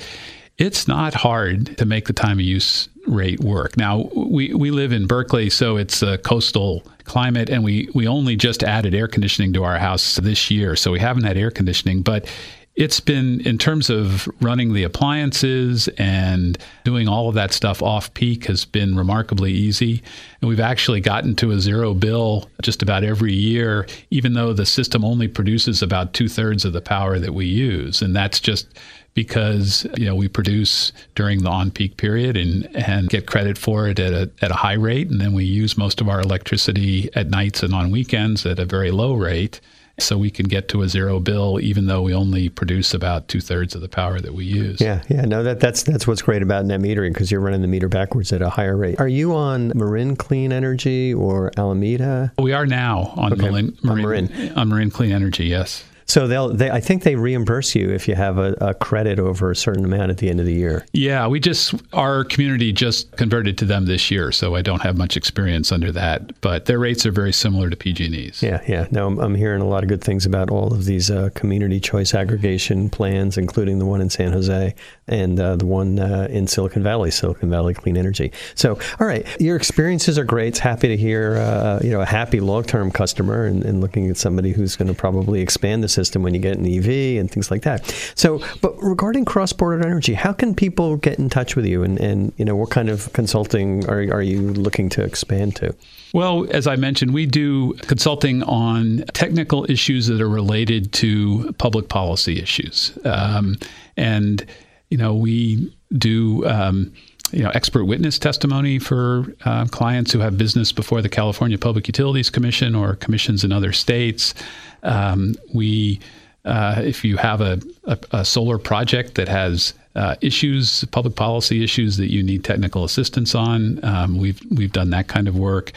it's 0.58 0.86
not 0.86 1.14
hard 1.14 1.78
to 1.78 1.86
make 1.86 2.08
the 2.08 2.14
time 2.14 2.40
of 2.40 2.46
use 2.46 2.90
rate 3.08 3.40
work. 3.42 3.78
Now, 3.78 4.10
we, 4.16 4.54
we 4.54 4.72
live 4.72 4.92
in 4.92 5.08
Berkeley, 5.08 5.50
so 5.50 5.78
it's 5.78 6.02
a 6.02 6.18
coastal 6.20 6.84
climate, 7.04 7.50
and 7.50 7.64
we, 7.64 7.90
we 7.94 8.08
only 8.08 8.36
just 8.36 8.64
added 8.64 8.96
air 8.96 9.08
conditioning 9.08 9.54
to 9.54 9.64
our 9.64 9.78
house 9.78 10.16
this 10.18 10.50
year, 10.50 10.76
so 10.76 10.92
we 10.92 11.00
haven't 11.00 11.24
had 11.24 11.38
air 11.38 11.52
conditioning. 11.52 12.02
But 12.02 12.28
it's 12.76 13.00
been, 13.00 13.40
in 13.42 13.60
terms 13.60 13.92
of 13.92 14.28
running 14.42 14.74
the 14.74 14.84
appliances 14.84 15.88
and 16.00 16.58
doing 16.84 17.08
all 17.08 17.30
of 17.30 17.36
that 17.36 17.54
stuff 17.54 17.84
off 17.84 18.12
peak, 18.16 18.46
has 18.46 18.66
been 18.66 18.96
remarkably 18.96 19.52
easy. 19.52 20.02
And 20.42 20.50
we've 20.50 20.60
actually 20.60 21.00
gotten 21.00 21.36
to 21.36 21.52
a 21.52 21.60
zero 21.60 21.94
bill 21.94 22.50
just 22.64 22.82
about 22.82 23.04
every 23.04 23.34
year, 23.34 23.86
even 24.10 24.34
though 24.34 24.54
the 24.54 24.66
system 24.66 25.06
only 25.06 25.28
produces 25.28 25.84
about 25.84 26.14
two 26.14 26.28
thirds 26.28 26.66
of 26.66 26.74
the 26.74 26.82
power 26.82 27.20
that 27.20 27.36
we 27.36 27.46
use. 27.46 28.02
And 28.02 28.16
that's 28.16 28.40
just 28.40 28.68
because 29.14 29.86
you 29.98 30.06
know 30.06 30.16
we 30.16 30.28
produce 30.28 30.92
during 31.16 31.44
the 31.44 31.50
on-peak 31.50 31.98
period 31.98 32.36
and, 32.38 32.68
and 32.76 33.10
get 33.10 33.28
credit 33.28 33.58
for 33.58 33.88
it 33.88 34.00
at 34.00 34.14
a, 34.14 34.32
at 34.42 34.52
a 34.52 34.56
high 34.56 34.74
rate, 34.74 35.10
and 35.10 35.22
then 35.22 35.34
we 35.34 35.46
use 35.46 35.78
most 35.78 36.02
of 36.02 36.10
our 36.10 36.22
electricity 36.22 37.10
at 37.16 37.30
nights 37.30 37.64
and 37.64 37.74
on 37.74 37.92
weekends 37.92 38.46
at 38.46 38.60
a 38.60 38.66
very 38.66 38.92
low 38.92 39.14
rate. 39.14 39.62
So 40.00 40.18
we 40.18 40.32
can 40.32 40.48
get 40.48 40.70
to 40.70 40.82
a 40.82 40.90
zero 40.90 41.20
bill, 41.20 41.60
even 41.62 41.86
though 41.86 42.02
we 42.02 42.16
only 42.16 42.50
produce 42.50 42.96
about 42.96 43.28
two 43.28 43.40
thirds 43.40 43.76
of 43.76 43.82
the 43.82 43.88
power 43.88 44.20
that 44.20 44.34
we 44.34 44.44
use. 44.44 44.82
Yeah, 44.82 45.04
yeah, 45.08 45.22
no, 45.26 45.44
that, 45.44 45.60
that's 45.60 45.84
that's 45.84 46.08
what's 46.08 46.24
great 46.24 46.42
about 46.42 46.66
net 46.66 46.80
metering 46.80 47.14
because 47.14 47.30
you're 47.30 47.40
running 47.40 47.62
the 47.62 47.68
meter 47.68 47.88
backwards 47.88 48.34
at 48.34 48.42
a 48.42 48.50
higher 48.50 48.76
rate. 48.76 49.00
Are 49.00 49.08
you 49.08 49.36
on 49.36 49.72
Marin 49.76 50.16
Clean 50.16 50.52
Energy 50.52 51.14
or 51.14 51.52
Alameda? 51.58 52.34
We 52.40 52.54
are 52.54 52.66
now 52.66 53.14
on, 53.16 53.34
okay. 53.34 53.44
Marin, 53.44 53.78
Marin, 53.84 54.00
on 54.00 54.02
Marin 54.02 54.54
on 54.58 54.70
Marin 54.70 54.90
Clean 54.90 55.12
Energy. 55.12 55.46
Yes. 55.46 55.84
So 56.14 56.28
they'll, 56.28 56.50
they, 56.50 56.70
I 56.70 56.80
think 56.80 57.02
they 57.02 57.16
reimburse 57.16 57.74
you 57.74 57.90
if 57.90 58.08
you 58.08 58.14
have 58.14 58.38
a, 58.38 58.56
a, 58.62 58.76
credit 58.76 59.18
over 59.18 59.50
a 59.50 59.56
certain 59.56 59.84
amount 59.84 60.12
at 60.12 60.20
the 60.20 60.30
end 60.30 60.40
of 60.40 60.46
the 60.46 60.54
year. 60.54 60.86
Yeah, 60.94 61.26
we 61.26 61.40
just 61.40 61.74
our 61.92 62.24
community 62.24 62.72
just 62.72 63.12
converted 63.14 63.58
to 63.58 63.66
them 63.66 63.88
this 63.88 64.12
year, 64.12 64.32
so 64.32 64.54
I 64.54 64.62
don't 64.62 64.84
have 64.84 64.96
much 64.96 65.18
experience 65.18 65.72
under 65.72 65.92
that. 65.94 66.40
But 66.42 66.66
their 66.66 66.78
rates 66.78 67.04
are 67.08 67.12
very 67.12 67.34
similar 67.34 67.68
to 67.72 67.76
PG&E's. 67.76 68.44
Yeah, 68.44 68.62
yeah. 68.68 68.88
No, 68.92 69.08
I'm, 69.08 69.18
I'm 69.18 69.34
hearing 69.34 69.64
a 69.64 69.66
lot 69.66 69.82
of 69.82 69.90
good 69.90 70.04
things 70.04 70.28
about 70.28 70.52
all 70.52 70.72
of 70.72 70.86
these 70.86 71.10
uh, 71.10 71.32
community 71.34 71.80
choice 71.80 72.14
aggregation 72.14 72.92
plans, 72.92 73.36
including 73.36 73.80
the 73.80 73.86
one 73.88 74.00
in 74.00 74.12
San 74.12 74.34
Jose 74.34 74.76
and 75.08 75.40
uh, 75.40 75.56
the 75.56 75.66
one 75.66 76.00
uh, 76.00 76.28
in 76.30 76.46
Silicon 76.46 76.84
Valley, 76.84 77.10
Silicon 77.10 77.50
Valley 77.50 77.74
Clean 77.74 77.98
Energy. 77.98 78.32
So, 78.54 78.78
all 79.00 79.08
right, 79.08 79.26
your 79.42 79.56
experiences 79.56 80.20
are 80.20 80.24
great. 80.24 80.50
It's 80.50 80.60
happy 80.60 80.90
to 80.90 80.98
hear, 80.98 81.38
uh, 81.38 81.80
you 81.84 81.90
know, 81.90 82.02
a 82.02 82.06
happy 82.06 82.40
long-term 82.40 82.92
customer 82.92 83.46
and, 83.46 83.66
and 83.66 83.82
looking 83.82 84.12
at 84.12 84.18
somebody 84.18 84.52
who's 84.52 84.76
going 84.76 84.88
to 84.90 84.94
probably 84.94 85.42
expand 85.42 85.84
the 85.84 85.90
system 86.04 86.24
when 86.24 86.34
you 86.34 86.40
get 86.40 86.58
an 86.58 86.66
EV 86.66 87.20
and 87.20 87.32
things 87.32 87.50
like 87.50 87.62
that. 87.64 87.86
So, 88.16 88.44
but 88.62 88.76
regarding 88.82 89.26
cross-border 89.26 89.86
energy, 89.86 90.14
how 90.14 90.34
can 90.34 90.54
people 90.54 90.98
get 90.98 91.18
in 91.18 91.30
touch 91.30 91.56
with 91.56 91.66
you, 91.66 91.84
and, 91.84 92.00
and 92.00 92.34
you 92.38 92.46
know 92.46 92.56
what 92.56 92.70
kind 92.70 92.90
of 92.90 93.12
consulting 93.14 93.88
are 93.90 94.02
are 94.14 94.22
you 94.22 94.42
looking 94.42 94.90
to 94.90 95.04
expand 95.04 95.56
to? 95.58 95.74
Well, 96.14 96.46
as 96.52 96.68
I 96.68 96.76
mentioned, 96.76 97.14
we 97.14 97.26
do 97.26 97.74
consulting 97.88 98.44
on 98.44 99.04
technical 99.14 99.70
issues 99.70 100.08
that 100.08 100.22
are 100.22 100.30
related 100.30 100.92
to 100.94 101.54
public 101.58 101.90
policy 101.90 102.40
issues, 102.42 102.98
um, 103.06 103.58
and 103.98 104.46
you 104.90 104.98
know 104.98 105.16
we 105.16 105.74
do. 105.98 106.46
Um, 106.46 106.94
you 107.32 107.42
know, 107.42 107.50
expert 107.56 107.86
witness 107.86 108.20
testimony 108.20 108.78
for 108.78 109.26
uh, 109.44 109.66
clients 109.66 110.12
who 110.12 110.20
have 110.20 110.38
business 110.38 110.72
before 110.72 111.02
the 111.02 111.10
California 111.10 111.58
Public 111.58 111.88
Utilities 111.88 112.30
Commission 112.30 112.76
or 112.76 112.96
commissions 112.98 113.44
in 113.44 113.52
other 113.52 113.74
states. 113.74 114.36
Um, 114.84 115.36
we, 115.54 116.00
uh, 116.46 116.82
if 116.84 117.04
you 117.04 117.18
have 117.18 117.42
a, 117.42 117.62
a, 117.86 117.98
a, 118.12 118.26
solar 118.26 118.58
project 118.58 119.16
that 119.16 119.30
has 119.30 119.74
uh, 119.96 120.16
issues, 120.22 120.84
public 120.86 121.16
policy 121.16 121.64
issues 121.64 121.98
that 121.98 122.12
you 122.12 122.22
need 122.22 122.44
technical 122.44 122.84
assistance 122.84 123.34
on, 123.34 123.84
um, 123.84 124.18
we've 124.18 124.42
we've 124.52 124.72
done 124.72 124.90
that 124.90 125.08
kind 125.08 125.28
of 125.28 125.38
work. 125.38 125.72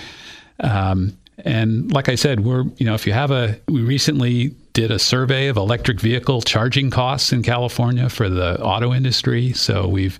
Um, 0.61 1.17
and 1.45 1.93
like 1.93 2.09
I 2.09 2.15
said, 2.15 2.41
we're 2.41 2.65
you 2.79 2.87
know 2.87 2.95
if 2.95 3.07
you 3.07 3.13
have 3.13 3.31
a 3.31 3.59
we 3.69 3.83
recently 3.83 4.55
did 4.73 4.91
a 4.91 4.99
survey 4.99 5.49
of 5.49 5.57
electric 5.57 6.01
vehicle 6.01 6.43
charging 6.43 6.91
costs 6.91 7.33
in 7.33 7.43
California 7.43 8.09
for 8.09 8.29
the 8.29 8.61
auto 8.61 8.93
industry, 8.93 9.53
so 9.53 9.87
we've 9.87 10.19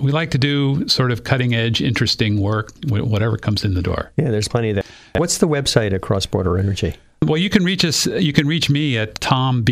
we 0.00 0.12
like 0.12 0.30
to 0.32 0.38
do 0.38 0.86
sort 0.88 1.10
of 1.10 1.24
cutting 1.24 1.54
edge, 1.54 1.80
interesting 1.80 2.40
work, 2.40 2.72
whatever 2.88 3.36
comes 3.36 3.64
in 3.64 3.74
the 3.74 3.82
door. 3.82 4.12
Yeah, 4.16 4.30
there's 4.30 4.48
plenty 4.48 4.72
there. 4.72 4.84
What's 5.16 5.38
the 5.38 5.48
website 5.48 5.92
at 5.92 6.02
Cross 6.02 6.26
Border 6.26 6.58
Energy? 6.58 6.96
Well, 7.22 7.38
you 7.38 7.50
can 7.50 7.64
reach 7.64 7.84
us. 7.84 8.06
You 8.06 8.32
can 8.32 8.46
reach 8.46 8.70
me 8.70 8.98
at 8.98 9.20
tomb 9.20 9.64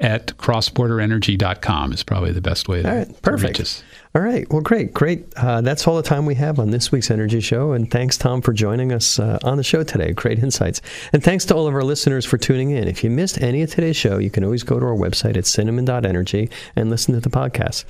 at 0.00 0.28
crossborderenergy.com 0.38 1.92
is 1.92 2.02
probably 2.02 2.32
the 2.32 2.40
best 2.40 2.68
way 2.68 2.82
to, 2.82 2.88
all 2.88 2.96
right, 2.96 3.22
perfect. 3.22 3.56
To 3.56 3.60
reach 3.60 3.60
us. 3.60 3.82
All 4.14 4.22
right. 4.22 4.50
Well, 4.50 4.62
great, 4.62 4.94
great. 4.94 5.26
Uh, 5.36 5.60
that's 5.60 5.86
all 5.86 5.96
the 5.96 6.02
time 6.02 6.24
we 6.24 6.36
have 6.36 6.58
on 6.58 6.70
this 6.70 6.90
week's 6.90 7.10
Energy 7.10 7.40
Show. 7.40 7.72
And 7.72 7.90
thanks, 7.90 8.16
Tom, 8.16 8.40
for 8.40 8.54
joining 8.54 8.90
us 8.90 9.18
uh, 9.18 9.38
on 9.44 9.58
the 9.58 9.62
show 9.62 9.82
today. 9.82 10.12
Great 10.12 10.38
insights. 10.38 10.80
And 11.12 11.22
thanks 11.22 11.44
to 11.46 11.54
all 11.54 11.66
of 11.66 11.74
our 11.74 11.84
listeners 11.84 12.24
for 12.24 12.38
tuning 12.38 12.70
in. 12.70 12.88
If 12.88 13.04
you 13.04 13.10
missed 13.10 13.42
any 13.42 13.60
of 13.60 13.70
today's 13.70 13.96
show, 13.96 14.16
you 14.16 14.30
can 14.30 14.42
always 14.42 14.62
go 14.62 14.80
to 14.80 14.86
our 14.86 14.96
website 14.96 15.36
at 15.36 15.44
cinnamon.energy 15.44 16.48
and 16.76 16.88
listen 16.88 17.12
to 17.12 17.20
the 17.20 17.28
podcast. 17.28 17.84